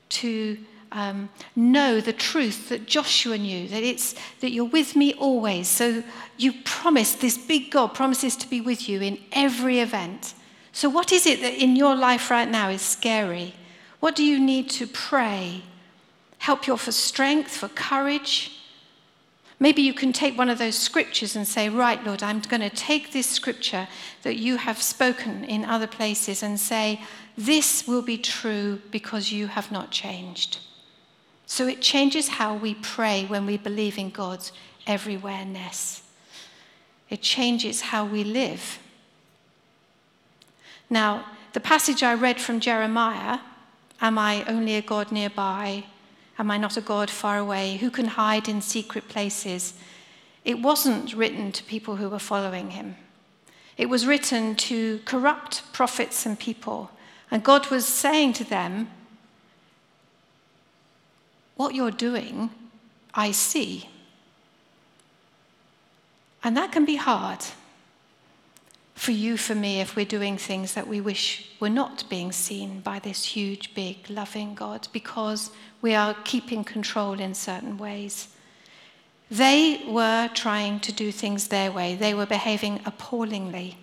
to 0.10 0.58
um, 0.96 1.30
know 1.58 2.00
the 2.00 2.14
truth 2.14 2.70
that 2.70 2.88
Joshua 2.88 3.38
knew, 3.38 3.68
that 3.68 3.84
it's 3.84 4.16
that 4.40 4.52
you're 4.52 4.66
with 4.66 4.96
me 4.96 5.14
always. 5.14 5.68
So 5.68 6.04
you 6.38 6.54
promise, 6.64 7.14
this 7.14 7.38
big 7.38 7.70
God 7.70 7.88
promises 7.88 8.36
to 8.38 8.50
be 8.50 8.62
with 8.62 8.88
you 8.88 9.02
in 9.02 9.20
every 9.34 9.80
event. 9.80 10.34
So, 10.72 10.90
what 10.90 11.12
is 11.12 11.26
it 11.26 11.42
that 11.42 11.54
in 11.54 11.76
your 11.76 11.96
life 11.96 12.32
right 12.32 12.50
now 12.50 12.70
is 12.70 12.82
scary? 12.82 13.54
What 14.00 14.16
do 14.16 14.24
you 14.24 14.40
need 14.40 14.70
to 14.72 14.88
pray? 14.88 15.64
Help 16.38 16.66
you 16.66 16.78
for 16.78 16.92
strength, 16.92 17.58
for 17.58 17.68
courage. 17.68 18.52
Maybe 19.60 19.82
you 19.82 19.94
can 19.94 20.14
take 20.14 20.38
one 20.38 20.50
of 20.50 20.58
those 20.58 20.78
scriptures 20.78 21.36
and 21.36 21.48
say, 21.48 21.70
Right, 21.70 22.04
Lord, 22.06 22.24
I'm 22.24 22.40
going 22.40 22.62
to 22.62 22.70
take 22.70 23.12
this 23.12 23.28
scripture 23.28 23.88
that 24.24 24.38
you 24.38 24.58
have 24.58 24.82
spoken 24.82 25.44
in 25.44 25.66
other 25.66 25.88
places 25.88 26.42
and 26.44 26.58
say, 26.58 27.02
This 27.38 27.86
will 27.86 28.02
be 28.02 28.18
true 28.18 28.82
because 28.92 29.32
you 29.32 29.48
have 29.48 29.72
not 29.72 29.92
changed. 29.92 30.60
So 31.46 31.68
it 31.68 31.82
changes 31.82 32.28
how 32.28 32.56
we 32.56 32.76
pray 32.76 33.26
when 33.26 33.46
we 33.46 33.58
believe 33.58 33.98
in 33.98 34.10
God's 34.10 34.52
everywhereness. 34.88 36.02
It 37.10 37.22
changes 37.22 37.82
how 37.82 38.06
we 38.06 38.24
live. 38.24 38.80
Now, 40.90 41.26
the 41.54 41.60
passage 41.60 42.04
I 42.04 42.14
read 42.14 42.40
from 42.40 42.60
Jeremiah 42.60 43.40
Am 44.02 44.18
I 44.18 44.44
only 44.44 44.76
a 44.76 44.82
God 44.82 45.12
nearby? 45.12 45.86
Am 46.38 46.52
I 46.52 46.58
not 46.58 46.76
a 46.76 46.82
God 46.82 47.10
far 47.10 47.38
away? 47.38 47.78
Who 47.78 47.90
can 47.90 48.06
hide 48.06 48.50
in 48.50 48.62
secret 48.62 49.08
places? 49.08 49.74
It 50.44 50.62
wasn't 50.62 51.16
written 51.16 51.54
to 51.54 51.64
people 51.64 51.96
who 51.96 52.10
were 52.10 52.20
following 52.20 52.72
him. 52.72 52.98
It 53.78 53.88
was 53.88 54.06
written 54.06 54.56
to 54.56 55.00
corrupt 55.06 55.64
prophets 55.72 56.26
and 56.26 56.38
people. 56.38 56.92
And 57.32 57.44
God 57.44 57.68
was 57.68 57.86
saying 57.86 58.34
to 58.34 58.44
them, 58.44 58.90
what 61.56 61.76
you're 61.76 61.92
doing, 61.92 62.50
I 63.14 63.32
see. 63.32 63.90
And 66.44 66.56
that 66.58 66.72
can 66.72 66.86
be 66.86 66.96
hard 66.96 67.44
for 68.96 69.12
you, 69.12 69.36
for 69.36 69.54
me, 69.54 69.82
if 69.82 69.96
we're 69.96 70.06
doing 70.06 70.38
things 70.38 70.74
that 70.74 70.88
we 70.88 71.02
wish 71.02 71.52
were 71.60 71.70
not 71.70 72.06
being 72.10 72.32
seen 72.32 72.80
by 72.80 72.98
this 72.98 73.26
huge, 73.26 73.76
big, 73.76 74.10
loving 74.10 74.56
God, 74.56 74.88
because 74.94 75.52
we 75.82 75.94
are 75.94 76.16
keeping 76.24 76.64
control 76.64 77.20
in 77.20 77.36
certain 77.36 77.78
ways. 77.78 78.30
They 79.30 79.84
were 79.86 80.30
trying 80.34 80.80
to 80.80 80.94
do 80.94 81.12
things 81.12 81.50
their 81.50 81.72
way, 81.72 81.96
they 81.96 82.14
were 82.14 82.26
behaving 82.26 82.80
appallingly. 82.86 83.78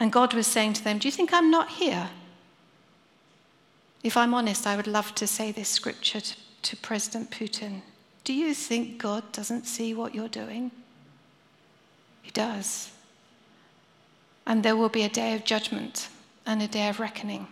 And 0.00 0.12
God 0.12 0.34
was 0.34 0.46
saying 0.46 0.74
to 0.74 0.84
them, 0.84 0.98
Do 0.98 1.08
you 1.08 1.12
think 1.12 1.32
I'm 1.32 1.50
not 1.50 1.70
here? 1.70 2.10
If 4.02 4.16
I'm 4.16 4.34
honest, 4.34 4.66
I 4.66 4.76
would 4.76 4.86
love 4.86 5.14
to 5.16 5.26
say 5.26 5.52
this 5.52 5.68
scripture 5.68 6.20
to, 6.20 6.36
to 6.62 6.76
President 6.76 7.30
Putin. 7.30 7.82
Do 8.24 8.32
you 8.32 8.54
think 8.54 8.98
God 8.98 9.32
doesn't 9.32 9.66
see 9.66 9.94
what 9.94 10.14
you're 10.14 10.28
doing? 10.28 10.70
He 12.22 12.30
does. 12.30 12.92
And 14.46 14.62
there 14.62 14.76
will 14.76 14.88
be 14.88 15.02
a 15.02 15.08
day 15.08 15.34
of 15.34 15.44
judgment 15.44 16.08
and 16.46 16.62
a 16.62 16.68
day 16.68 16.88
of 16.88 17.00
reckoning. 17.00 17.48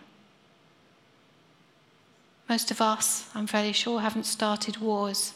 Most 2.48 2.70
of 2.70 2.80
us, 2.80 3.28
I'm 3.34 3.46
fairly 3.46 3.72
sure, 3.72 4.00
haven't 4.00 4.24
started 4.24 4.78
wars, 4.78 5.34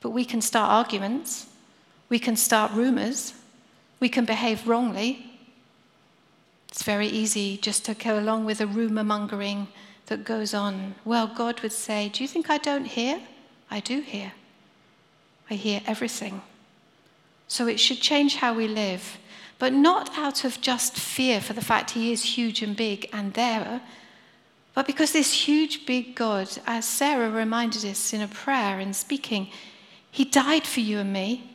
but 0.00 0.10
we 0.10 0.24
can 0.24 0.40
start 0.40 0.70
arguments, 0.70 1.46
we 2.08 2.18
can 2.18 2.34
start 2.34 2.72
rumors, 2.72 3.34
we 4.00 4.08
can 4.08 4.24
behave 4.24 4.66
wrongly. 4.66 5.38
It's 6.68 6.82
very 6.82 7.08
easy 7.08 7.58
just 7.58 7.84
to 7.84 7.94
go 7.94 8.18
along 8.18 8.44
with 8.44 8.58
the 8.58 8.66
rumor 8.66 9.04
mongering 9.04 9.68
that 10.06 10.24
goes 10.24 10.54
on. 10.54 10.94
Well, 11.04 11.26
God 11.26 11.60
would 11.60 11.72
say, 11.72 12.08
Do 12.08 12.22
you 12.22 12.28
think 12.28 12.50
I 12.50 12.58
don't 12.58 12.84
hear? 12.84 13.20
I 13.70 13.80
do 13.80 14.00
hear. 14.00 14.32
I 15.50 15.54
hear 15.54 15.82
everything. 15.86 16.42
So 17.48 17.66
it 17.66 17.78
should 17.78 18.00
change 18.00 18.36
how 18.36 18.54
we 18.54 18.66
live, 18.66 19.18
but 19.58 19.72
not 19.72 20.16
out 20.18 20.44
of 20.44 20.60
just 20.60 20.96
fear 20.96 21.40
for 21.40 21.52
the 21.52 21.60
fact 21.60 21.92
He 21.92 22.12
is 22.12 22.36
huge 22.36 22.62
and 22.62 22.76
big 22.76 23.08
and 23.12 23.34
there, 23.34 23.80
but 24.76 24.86
because 24.86 25.12
this 25.12 25.32
huge, 25.32 25.86
big 25.86 26.14
God, 26.14 26.50
as 26.66 26.84
Sarah 26.84 27.30
reminded 27.30 27.82
us 27.86 28.12
in 28.12 28.20
a 28.20 28.28
prayer 28.28 28.78
and 28.78 28.94
speaking, 28.94 29.48
He 30.10 30.24
died 30.24 30.66
for 30.66 30.80
you 30.80 30.98
and 30.98 31.12
me. 31.12 31.50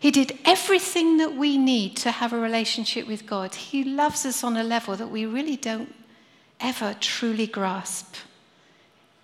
He 0.00 0.10
did 0.10 0.38
everything 0.44 1.18
that 1.18 1.34
we 1.34 1.56
need 1.56 1.96
to 1.98 2.10
have 2.10 2.32
a 2.32 2.38
relationship 2.38 3.06
with 3.06 3.26
God. 3.26 3.54
He 3.54 3.84
loves 3.84 4.26
us 4.26 4.42
on 4.42 4.56
a 4.56 4.64
level 4.64 4.96
that 4.96 5.08
we 5.08 5.24
really 5.24 5.56
don't 5.56 5.94
ever 6.60 6.94
truly 7.00 7.46
grasp. 7.46 8.14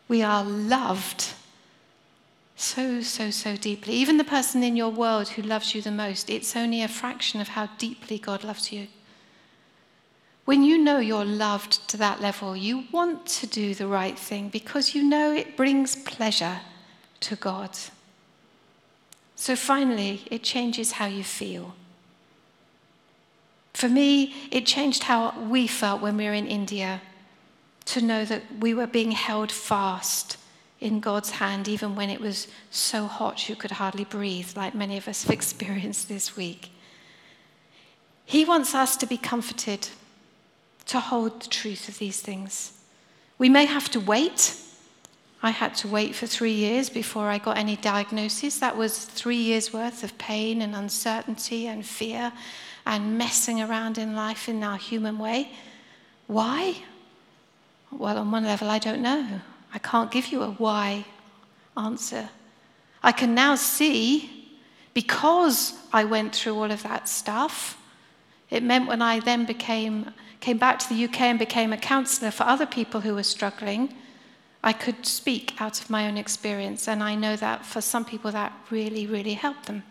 We 0.08 0.22
are 0.22 0.44
loved 0.44 1.34
so, 2.56 3.00
so, 3.00 3.30
so 3.30 3.56
deeply. 3.56 3.94
Even 3.94 4.16
the 4.16 4.24
person 4.24 4.62
in 4.62 4.76
your 4.76 4.90
world 4.90 5.30
who 5.30 5.42
loves 5.42 5.74
you 5.74 5.82
the 5.82 5.90
most, 5.90 6.30
it's 6.30 6.54
only 6.54 6.82
a 6.82 6.88
fraction 6.88 7.40
of 7.40 7.48
how 7.48 7.68
deeply 7.78 8.18
God 8.18 8.44
loves 8.44 8.72
you. 8.72 8.86
When 10.44 10.62
you 10.62 10.78
know 10.78 10.98
you're 10.98 11.24
loved 11.24 11.88
to 11.88 11.96
that 11.96 12.20
level, 12.20 12.56
you 12.56 12.84
want 12.92 13.26
to 13.26 13.46
do 13.46 13.74
the 13.74 13.86
right 13.86 14.18
thing 14.18 14.50
because 14.50 14.94
you 14.94 15.02
know 15.02 15.32
it 15.32 15.56
brings 15.56 15.96
pleasure 15.96 16.60
to 17.20 17.36
God. 17.36 17.70
So 19.36 19.56
finally, 19.56 20.22
it 20.30 20.42
changes 20.42 20.92
how 20.92 21.06
you 21.06 21.24
feel. 21.24 21.74
For 23.72 23.88
me, 23.88 24.34
it 24.52 24.66
changed 24.66 25.04
how 25.04 25.38
we 25.40 25.66
felt 25.66 26.00
when 26.00 26.16
we 26.16 26.24
were 26.24 26.34
in 26.34 26.46
India 26.46 27.00
to 27.86 28.00
know 28.00 28.24
that 28.24 28.42
we 28.60 28.74
were 28.74 28.86
being 28.86 29.12
held 29.12 29.52
fast 29.52 30.36
in 30.80 31.00
God's 31.00 31.30
hand, 31.30 31.68
even 31.68 31.94
when 31.94 32.10
it 32.10 32.20
was 32.20 32.48
so 32.70 33.06
hot 33.06 33.48
you 33.48 33.56
could 33.56 33.72
hardly 33.72 34.04
breathe, 34.04 34.56
like 34.56 34.74
many 34.74 34.96
of 34.96 35.08
us 35.08 35.22
have 35.24 35.30
experienced 35.40 36.08
this 36.08 36.36
week. 36.36 36.70
He 38.24 38.44
wants 38.44 38.74
us 38.74 38.96
to 38.98 39.06
be 39.06 39.16
comforted, 39.16 39.88
to 40.86 41.00
hold 41.00 41.42
the 41.42 41.48
truth 41.48 41.88
of 41.88 41.98
these 41.98 42.20
things. 42.20 42.72
We 43.38 43.48
may 43.48 43.64
have 43.64 43.90
to 43.90 44.00
wait. 44.00 44.56
I 45.42 45.50
had 45.50 45.74
to 45.76 45.88
wait 45.88 46.14
for 46.14 46.26
three 46.26 46.52
years 46.52 46.88
before 46.88 47.28
I 47.28 47.38
got 47.38 47.58
any 47.58 47.76
diagnosis. 47.76 48.58
That 48.58 48.76
was 48.76 49.04
three 49.04 49.36
years' 49.36 49.72
worth 49.72 50.04
of 50.04 50.16
pain 50.16 50.62
and 50.62 50.74
uncertainty 50.74 51.66
and 51.66 51.84
fear 51.84 52.32
and 52.86 53.18
messing 53.18 53.60
around 53.60 53.98
in 53.98 54.14
life 54.14 54.48
in 54.48 54.62
our 54.62 54.78
human 54.78 55.18
way. 55.18 55.50
Why? 56.26 56.76
Well, 57.96 58.18
on 58.18 58.30
one 58.30 58.44
level, 58.44 58.68
I 58.70 58.78
don't 58.78 59.02
know. 59.02 59.40
I 59.72 59.78
can't 59.78 60.10
give 60.10 60.28
you 60.28 60.42
a 60.42 60.50
why 60.50 61.04
answer. 61.76 62.28
I 63.02 63.12
can 63.12 63.34
now 63.34 63.54
see 63.54 64.58
because 64.94 65.74
I 65.92 66.04
went 66.04 66.34
through 66.34 66.56
all 66.56 66.70
of 66.70 66.82
that 66.82 67.08
stuff. 67.08 67.78
It 68.50 68.62
meant 68.62 68.88
when 68.88 69.02
I 69.02 69.20
then 69.20 69.44
became, 69.44 70.12
came 70.40 70.58
back 70.58 70.78
to 70.80 70.88
the 70.88 71.04
UK 71.04 71.20
and 71.22 71.38
became 71.38 71.72
a 71.72 71.76
counselor 71.76 72.30
for 72.30 72.44
other 72.44 72.66
people 72.66 73.00
who 73.00 73.14
were 73.14 73.22
struggling, 73.22 73.94
I 74.62 74.72
could 74.72 75.04
speak 75.06 75.60
out 75.60 75.80
of 75.80 75.90
my 75.90 76.08
own 76.08 76.16
experience. 76.16 76.88
And 76.88 77.02
I 77.02 77.14
know 77.14 77.36
that 77.36 77.64
for 77.64 77.80
some 77.80 78.04
people, 78.04 78.30
that 78.32 78.52
really, 78.70 79.06
really 79.06 79.34
helped 79.34 79.66
them. 79.66 79.84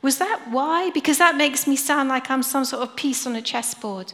Was 0.00 0.18
that 0.18 0.40
why? 0.50 0.90
Because 0.90 1.18
that 1.18 1.36
makes 1.36 1.66
me 1.66 1.76
sound 1.76 2.08
like 2.08 2.30
I'm 2.30 2.42
some 2.42 2.64
sort 2.64 2.82
of 2.82 2.96
piece 2.96 3.26
on 3.26 3.34
a 3.34 3.42
chessboard. 3.42 4.12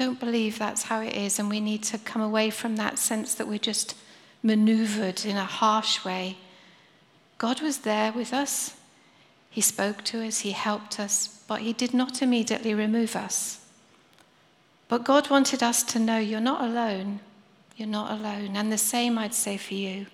Don't 0.00 0.18
believe 0.18 0.58
that's 0.58 0.84
how 0.84 1.02
it 1.02 1.14
is, 1.14 1.38
and 1.38 1.50
we 1.50 1.60
need 1.60 1.82
to 1.82 1.98
come 1.98 2.22
away 2.22 2.48
from 2.48 2.76
that 2.76 2.98
sense 2.98 3.34
that 3.34 3.46
we're 3.46 3.58
just 3.58 3.94
maneuvered 4.42 5.26
in 5.26 5.36
a 5.36 5.44
harsh 5.44 6.06
way. 6.06 6.38
God 7.36 7.60
was 7.60 7.80
there 7.80 8.10
with 8.10 8.32
us. 8.32 8.76
He 9.50 9.60
spoke 9.60 10.02
to 10.04 10.26
us, 10.26 10.38
He 10.38 10.52
helped 10.52 10.98
us, 10.98 11.42
but 11.46 11.60
He 11.60 11.74
did 11.74 11.92
not 11.92 12.22
immediately 12.22 12.72
remove 12.72 13.14
us. 13.14 13.60
But 14.88 15.04
God 15.04 15.28
wanted 15.28 15.62
us 15.62 15.82
to 15.82 15.98
know 15.98 16.16
you're 16.16 16.40
not 16.40 16.62
alone. 16.62 17.20
You're 17.76 17.86
not 17.86 18.18
alone. 18.18 18.56
And 18.56 18.72
the 18.72 18.78
same 18.78 19.18
I'd 19.18 19.34
say 19.34 19.58
for 19.58 19.74
you. 19.74 20.06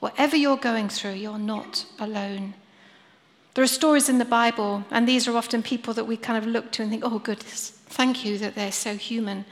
Whatever 0.00 0.34
you're 0.34 0.56
going 0.56 0.88
through, 0.88 1.12
you're 1.12 1.38
not 1.38 1.86
alone. 2.00 2.54
There 3.54 3.62
are 3.62 3.68
stories 3.68 4.08
in 4.08 4.18
the 4.18 4.24
Bible, 4.24 4.84
and 4.90 5.06
these 5.06 5.28
are 5.28 5.36
often 5.36 5.62
people 5.62 5.94
that 5.94 6.08
we 6.08 6.16
kind 6.16 6.44
of 6.44 6.50
look 6.50 6.72
to 6.72 6.82
and 6.82 6.90
think, 6.90 7.04
oh, 7.06 7.20
goodness, 7.20 7.78
thank 7.92 8.24
you 8.24 8.38
that 8.38 8.54
they're 8.54 8.72
so 8.72 8.96
human. 8.96 9.44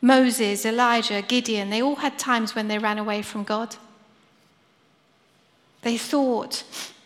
Moses, 0.00 0.64
Elijah, 0.64 1.22
Gideon, 1.22 1.70
they 1.70 1.82
all 1.82 1.96
had 1.96 2.18
times 2.18 2.54
when 2.54 2.68
they 2.68 2.78
ran 2.78 2.98
away 2.98 3.22
from 3.22 3.44
God. 3.44 3.76
They 5.82 5.96
thought 5.96 6.64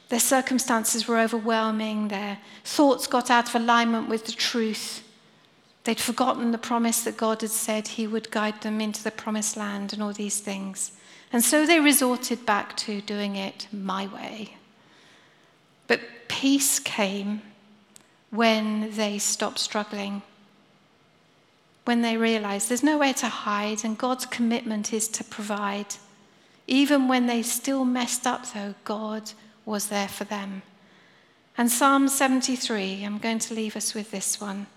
their 0.09 0.21
circumstances 0.21 1.07
were 1.07 1.19
overwhelming, 1.19 2.09
their 2.09 2.39
thoughts 2.65 3.07
got 3.07 3.31
out 3.31 3.49
of 3.49 3.55
alignment 3.55 4.09
with 4.09 4.25
the 4.27 4.33
truth. 4.33 5.03
They'd 5.85 6.01
forgotten 6.01 6.51
the 6.51 6.59
promise 6.59 7.03
that 7.05 7.17
God 7.17 7.41
had 7.41 7.51
said 7.51 7.89
He 7.89 8.07
would 8.07 8.31
guide 8.31 8.61
them 8.63 8.81
into 8.81 9.03
the 9.03 9.11
promised 9.11 9.57
land 9.57 9.93
and 9.93 10.03
all 10.03 10.13
these 10.13 10.41
things. 10.41 10.93
And 11.33 11.45
so 11.45 11.65
they 11.65 11.81
resorted 11.81 12.45
back 12.45 12.77
to 12.79 13.01
doing 13.01 13.37
it 13.37 13.69
my 13.73 14.07
way. 14.07 14.57
But 15.87 16.01
peace 16.29 16.79
came 16.79 17.43
when 18.31 18.95
they 18.97 19.19
stopped 19.19 19.59
struggling, 19.59 20.23
when 21.91 22.03
they 22.03 22.17
realized 22.17 22.69
there's 22.69 22.85
nowhere 22.85 23.13
to 23.13 23.27
hide 23.27 23.85
and 23.85 23.99
God's 23.99 24.25
commitment 24.25 24.93
is 24.93 25.09
to 25.09 25.25
provide. 25.25 25.97
Even 26.69 27.09
when 27.09 27.27
they 27.27 27.43
still 27.43 27.85
messed 27.85 28.29
up, 28.29 28.47
though, 28.53 28.77
God 28.85 29.33
was 29.67 29.89
there 29.89 30.07
for 30.07 30.23
them. 30.23 30.63
And 31.59 31.69
Psalm 31.69 32.07
73, 32.07 33.03
I'm 33.03 33.19
going 33.19 33.41
to 33.41 33.55
leave 33.55 33.75
us 33.75 33.93
with 33.93 34.13
this 34.13 34.41
one. 34.41 34.69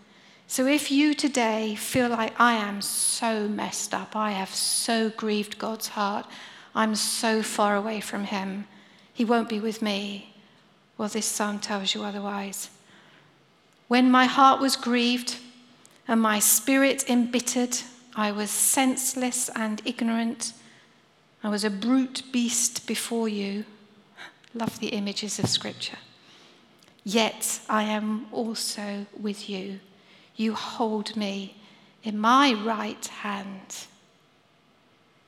So 0.47 0.65
if 0.65 0.89
you 0.89 1.13
today 1.13 1.76
feel 1.76 2.10
like 2.10 2.34
I 2.41 2.54
am 2.54 2.82
so 2.82 3.47
messed 3.47 3.93
up, 3.93 4.15
I 4.15 4.32
have 4.32 4.49
so 4.49 5.12
grieved 5.12 5.60
God's 5.60 5.89
heart, 5.89 6.26
I'm 6.73 6.95
so 6.95 7.43
far 7.43 7.76
away 7.76 7.99
from 7.99 8.23
Him, 8.23 8.65
He 9.13 9.23
won't 9.23 9.49
be 9.49 9.60
with 9.60 9.84
me. 9.84 10.34
Well, 10.97 11.10
this 11.10 11.28
psalm 11.28 11.60
tells 11.60 11.93
you 11.93 12.04
otherwise. 12.04 12.71
When 13.88 14.10
my 14.10 14.26
heart 14.26 14.60
was 14.60 14.76
grieved 14.76 15.38
and 16.08 16.22
my 16.22 16.39
spirit 16.39 17.10
embittered, 17.10 17.78
I 18.16 18.32
was 18.32 18.50
senseless 18.50 19.50
and 19.56 19.82
ignorant. 19.86 20.54
I 21.44 21.50
was 21.50 21.63
a 21.63 21.70
brute 21.70 22.24
beast 22.32 22.86
before 22.88 23.28
you. 23.28 23.66
Love 24.54 24.80
the 24.80 24.89
images 24.89 25.39
of 25.39 25.48
Scripture. 25.48 25.98
Yet 27.04 27.60
I 27.70 27.84
am 27.84 28.28
also 28.32 29.06
with 29.20 29.50
you. 29.50 29.80
You 30.36 30.54
hold 30.54 31.16
me 31.16 31.58
in 32.04 32.18
my 32.18 32.54
right 32.54 33.06
hand. 33.08 33.88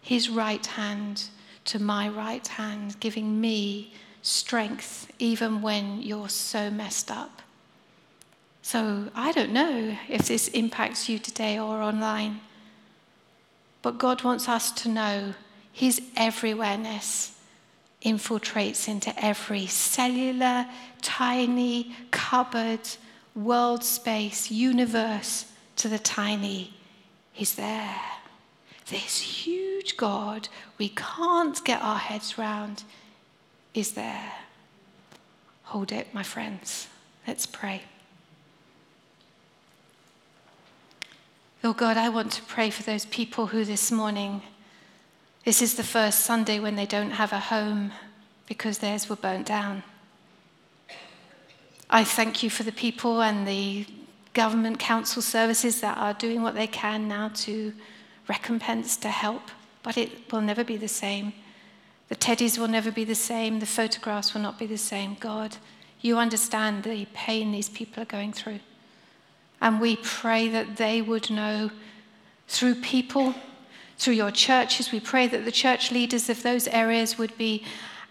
His 0.02 0.30
right 0.30 0.66
hand 0.66 1.26
to 1.66 1.80
my 1.80 2.08
right 2.08 2.48
hand, 2.48 3.00
giving 3.00 3.42
me 3.42 3.94
strength 4.22 5.12
even 5.20 5.62
when 5.62 6.02
you're 6.02 6.30
so 6.30 6.70
messed 6.70 7.10
up. 7.10 7.42
So 8.66 9.12
I 9.14 9.32
don't 9.32 9.52
know 9.52 9.96
if 10.10 10.28
this 10.28 10.48
impacts 10.48 11.08
you 11.08 11.20
today 11.20 11.60
or 11.60 11.84
online, 11.84 12.42
but 13.84 14.00
God 14.00 14.24
wants 14.24 14.50
us 14.50 14.72
to 14.82 14.90
know 14.90 15.36
His 15.72 16.02
everywhereness 16.18 17.36
infiltrates 18.04 18.88
into 18.88 19.14
every 19.24 19.68
cellular, 19.68 20.66
tiny, 21.04 21.96
cupboard, 22.10 22.80
world 23.36 23.84
space, 23.84 24.50
universe 24.50 25.46
to 25.76 25.88
the 25.88 26.00
tiny. 26.00 26.74
He's 27.34 27.54
there. 27.54 28.02
This 28.88 29.20
huge 29.20 29.96
God 29.96 30.50
we 30.80 30.90
can't 30.90 31.64
get 31.64 31.84
our 31.84 32.00
heads 32.00 32.40
round 32.40 32.84
is 33.76 33.92
there. 33.92 34.32
Hold 35.66 35.92
it, 35.92 36.12
my 36.16 36.24
friends. 36.24 36.88
Let's 37.28 37.46
pray. 37.46 37.84
Lord 41.64 41.78
God, 41.78 41.98
I 41.98 42.10
want 42.10 42.32
to 42.34 42.42
pray 42.44 42.70
for 42.70 42.84
those 42.84 43.06
people 43.06 43.48
who 43.48 43.66
this 43.66 43.92
morning, 43.92 44.42
this 45.46 45.62
is 45.62 45.76
the 45.76 45.84
first 45.84 46.20
Sunday 46.20 46.60
when 46.60 46.76
they 46.76 46.86
don't 46.86 47.12
have 47.12 47.34
a 47.34 47.40
home 47.40 47.92
because 48.48 48.78
theirs 48.78 49.10
were 49.10 49.16
burnt 49.16 49.48
down. 49.48 49.84
I 51.90 52.04
thank 52.04 52.44
you 52.44 52.50
for 52.50 52.64
the 52.64 52.72
people 52.72 53.22
and 53.22 53.48
the 53.48 53.86
government 54.34 54.80
council 54.80 55.22
services 55.22 55.82
that 55.82 55.98
are 55.98 56.14
doing 56.14 56.44
what 56.44 56.56
they 56.56 56.68
can 56.68 57.08
now 57.08 57.30
to 57.30 57.74
recompense, 58.28 58.98
to 58.98 59.10
help, 59.10 59.50
but 59.82 59.98
it 59.98 60.32
will 60.32 60.42
never 60.42 60.64
be 60.64 60.78
the 60.78 60.88
same. 60.88 61.34
The 62.10 62.16
teddies 62.16 62.58
will 62.58 62.68
never 62.68 62.92
be 62.92 63.04
the 63.04 63.16
same. 63.16 63.60
The 63.60 63.66
photographs 63.66 64.34
will 64.34 64.42
not 64.42 64.60
be 64.60 64.66
the 64.66 64.78
same. 64.78 65.18
God, 65.20 65.58
you 66.02 66.18
understand 66.18 66.84
the 66.84 67.08
pain 67.14 67.52
these 67.52 67.70
people 67.70 68.04
are 68.04 68.08
going 68.08 68.34
through. 68.34 68.60
And 69.62 69.80
we 69.80 69.96
pray 69.98 70.50
that 70.50 70.78
they 70.78 71.02
would 71.02 71.30
know 71.30 71.72
through 72.48 72.76
people, 72.76 73.34
through 73.98 74.14
your 74.14 74.32
churches, 74.32 74.92
we 74.92 75.00
pray 75.00 75.28
that 75.28 75.46
the 75.46 75.52
church 75.52 75.92
leaders 75.92 76.30
of 76.30 76.44
those 76.44 76.68
areas 76.68 77.18
would 77.18 77.38
be 77.38 77.64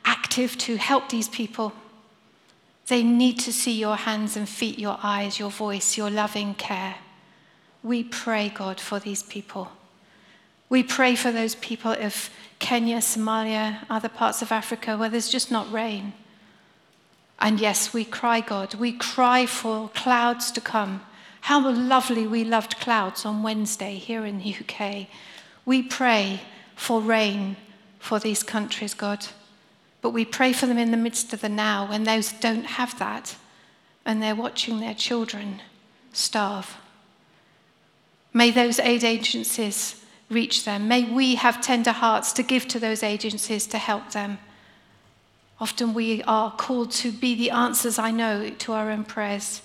active 0.04 0.56
to 0.58 0.76
help 0.76 1.08
these 1.08 1.28
people. 1.28 1.72
They 2.88 3.02
need 3.02 3.38
to 3.40 3.52
see 3.52 3.72
your 3.72 3.96
hands 3.96 4.36
and 4.36 4.48
feet, 4.48 4.78
your 4.78 4.98
eyes, 5.02 5.38
your 5.38 5.50
voice, 5.50 5.96
your 5.96 6.10
loving 6.10 6.54
care. 6.54 6.96
We 7.82 8.04
pray, 8.04 8.48
God, 8.48 8.80
for 8.80 8.98
these 8.98 9.22
people. 9.22 9.70
We 10.68 10.82
pray 10.82 11.14
for 11.14 11.30
those 11.30 11.54
people 11.54 11.92
of 11.92 12.30
Kenya, 12.58 12.98
Somalia, 12.98 13.84
other 13.88 14.08
parts 14.08 14.42
of 14.42 14.50
Africa 14.50 14.96
where 14.96 15.08
there's 15.08 15.28
just 15.28 15.50
not 15.50 15.70
rain. 15.70 16.14
And 17.38 17.60
yes, 17.60 17.92
we 17.92 18.04
cry, 18.04 18.40
God, 18.40 18.74
we 18.74 18.92
cry 18.92 19.46
for 19.46 19.90
clouds 19.94 20.50
to 20.52 20.60
come. 20.60 21.02
How 21.44 21.70
lovely 21.70 22.26
we 22.26 22.42
loved 22.42 22.80
clouds 22.80 23.26
on 23.26 23.42
Wednesday 23.42 23.96
here 23.96 24.24
in 24.24 24.38
the 24.38 24.56
UK. 24.56 25.08
We 25.66 25.82
pray 25.82 26.40
for 26.74 27.02
rain 27.02 27.56
for 27.98 28.18
these 28.18 28.42
countries, 28.42 28.94
God. 28.94 29.26
But 30.00 30.14
we 30.14 30.24
pray 30.24 30.54
for 30.54 30.64
them 30.64 30.78
in 30.78 30.90
the 30.90 30.96
midst 30.96 31.34
of 31.34 31.42
the 31.42 31.50
now 31.50 31.86
when 31.86 32.04
those 32.04 32.32
don't 32.32 32.64
have 32.64 32.98
that 32.98 33.36
and 34.06 34.22
they're 34.22 34.34
watching 34.34 34.80
their 34.80 34.94
children 34.94 35.60
starve. 36.14 36.78
May 38.32 38.50
those 38.50 38.78
aid 38.78 39.04
agencies 39.04 40.02
reach 40.30 40.64
them. 40.64 40.88
May 40.88 41.04
we 41.04 41.34
have 41.34 41.60
tender 41.60 41.92
hearts 41.92 42.32
to 42.32 42.42
give 42.42 42.66
to 42.68 42.80
those 42.80 43.02
agencies 43.02 43.66
to 43.66 43.76
help 43.76 44.12
them. 44.12 44.38
Often 45.60 45.92
we 45.92 46.22
are 46.22 46.50
called 46.52 46.90
to 46.92 47.12
be 47.12 47.34
the 47.34 47.50
answers, 47.50 47.98
I 47.98 48.12
know, 48.12 48.48
to 48.48 48.72
our 48.72 48.90
own 48.90 49.04
prayers. 49.04 49.60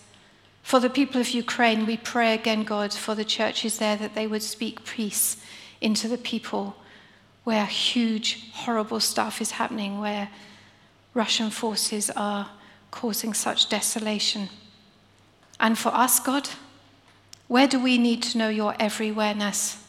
For 0.70 0.80
the 0.80 0.90
people 0.92 1.20
of 1.20 1.32
Ukraine, 1.32 1.88
we 1.88 1.98
pray 1.98 2.36
again, 2.36 2.64
God, 2.64 2.94
for 2.94 3.16
the 3.16 3.26
churches 3.26 3.80
there 3.80 3.98
that 3.98 4.14
they 4.14 4.28
would 4.28 4.44
speak 4.44 4.86
peace 4.86 5.38
into 5.82 6.08
the 6.08 6.16
people 6.20 6.76
where 7.44 7.66
huge, 7.66 8.52
horrible 8.54 9.00
stuff 9.00 9.42
is 9.42 9.50
happening, 9.50 10.00
where 10.00 10.30
Russian 11.16 11.50
forces 11.50 12.12
are 12.12 12.52
causing 12.92 13.34
such 13.34 13.68
desolation. 13.68 14.50
And 15.60 15.76
for 15.76 15.90
us, 15.90 16.20
God, 16.20 16.48
Where 17.48 17.68
do 17.68 17.80
we 17.80 17.98
need 17.98 18.22
to 18.24 18.38
know 18.38 18.50
your 18.50 18.74
everywhereness? 18.74 19.82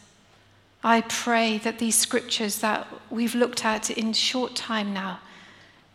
I 0.82 1.02
pray 1.02 1.58
that 1.58 1.78
these 1.78 1.94
scriptures 1.94 2.60
that 2.60 2.86
we've 3.10 3.34
looked 3.34 3.66
at 3.66 3.90
in 3.90 4.14
short 4.14 4.56
time 4.56 4.94
now, 4.94 5.20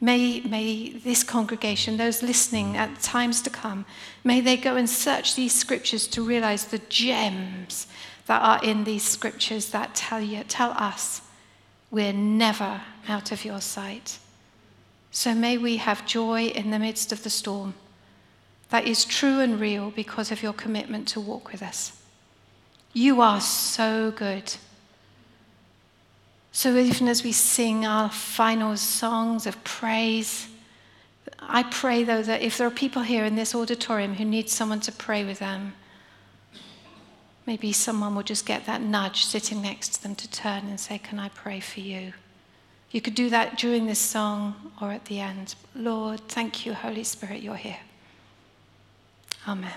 may, 0.06 0.40
may 0.42 0.90
this 0.90 1.24
congregation, 1.24 1.98
those 1.98 2.22
listening 2.22 2.78
at 2.78 3.02
times 3.02 3.42
to 3.42 3.50
come, 3.50 3.86
may 4.24 4.40
they 4.40 4.56
go 4.56 4.76
and 4.76 4.90
search 4.90 5.36
these 5.36 5.54
scriptures 5.54 6.08
to 6.08 6.22
realize 6.22 6.66
the 6.66 6.82
gems 6.90 7.88
that 8.28 8.42
are 8.42 8.64
in 8.64 8.84
these 8.84 9.04
scriptures 9.04 9.72
that 9.72 9.96
tell 9.96 10.22
you, 10.22 10.44
tell 10.44 10.72
us 10.72 11.22
we're 11.90 12.14
never 12.14 12.82
out 13.08 13.32
of 13.32 13.44
your 13.44 13.62
sight. 13.62 14.20
So 15.12 15.34
may 15.34 15.58
we 15.58 15.78
have 15.78 16.06
joy 16.06 16.48
in 16.48 16.70
the 16.70 16.80
midst 16.80 17.12
of 17.12 17.24
the 17.24 17.30
storm 17.30 17.74
that 18.70 18.86
is 18.86 19.06
true 19.06 19.40
and 19.40 19.60
real 19.60 19.92
because 19.92 20.32
of 20.32 20.44
your 20.44 20.54
commitment 20.54 21.08
to 21.10 21.20
walk 21.20 21.52
with 21.52 21.62
us. 21.62 22.02
You 22.94 23.22
are 23.22 23.42
so 23.42 24.12
good. 24.12 24.56
So 26.56 26.74
even 26.78 27.10
as 27.10 27.22
we 27.22 27.34
sing 27.34 27.86
our 27.86 28.10
final 28.10 28.78
songs 28.78 29.46
of 29.46 29.62
praise, 29.66 30.48
I 31.38 31.64
pray 31.64 32.06
though 32.06 32.22
that 32.22 32.42
if 32.42 32.58
there 32.58 32.66
are 32.66 32.72
people 32.72 33.02
here 33.02 33.26
in 33.26 33.36
this 33.36 33.54
auditorium 33.54 34.16
who 34.16 34.24
need 34.24 34.50
someone 34.50 34.80
to 34.80 34.94
pray 34.94 35.26
with 35.26 35.40
them, 35.40 35.74
maybe 37.46 37.74
someone 37.74 38.16
will 38.16 38.24
just 38.24 38.46
get 38.46 38.66
that 38.68 38.80
nudge 38.80 39.26
sitting 39.26 39.62
next 39.62 39.96
to 39.96 40.04
them 40.04 40.16
to 40.16 40.32
turn 40.32 40.68
and 40.68 40.80
say, 40.80 40.98
Can 40.98 41.20
I 41.20 41.28
pray 41.28 41.60
for 41.60 41.82
you? 41.82 42.14
You 42.90 43.02
could 43.02 43.16
do 43.16 43.30
that 43.32 43.58
during 43.58 43.86
this 43.86 44.00
song 44.00 44.72
or 44.82 44.94
at 44.94 45.04
the 45.06 45.20
end. 45.20 45.56
Lord, 45.76 46.22
thank 46.30 46.66
you, 46.66 46.74
Holy 46.74 47.04
Spirit, 47.04 47.42
you're 47.42 47.56
here. 47.56 47.82
Amen. 49.46 49.74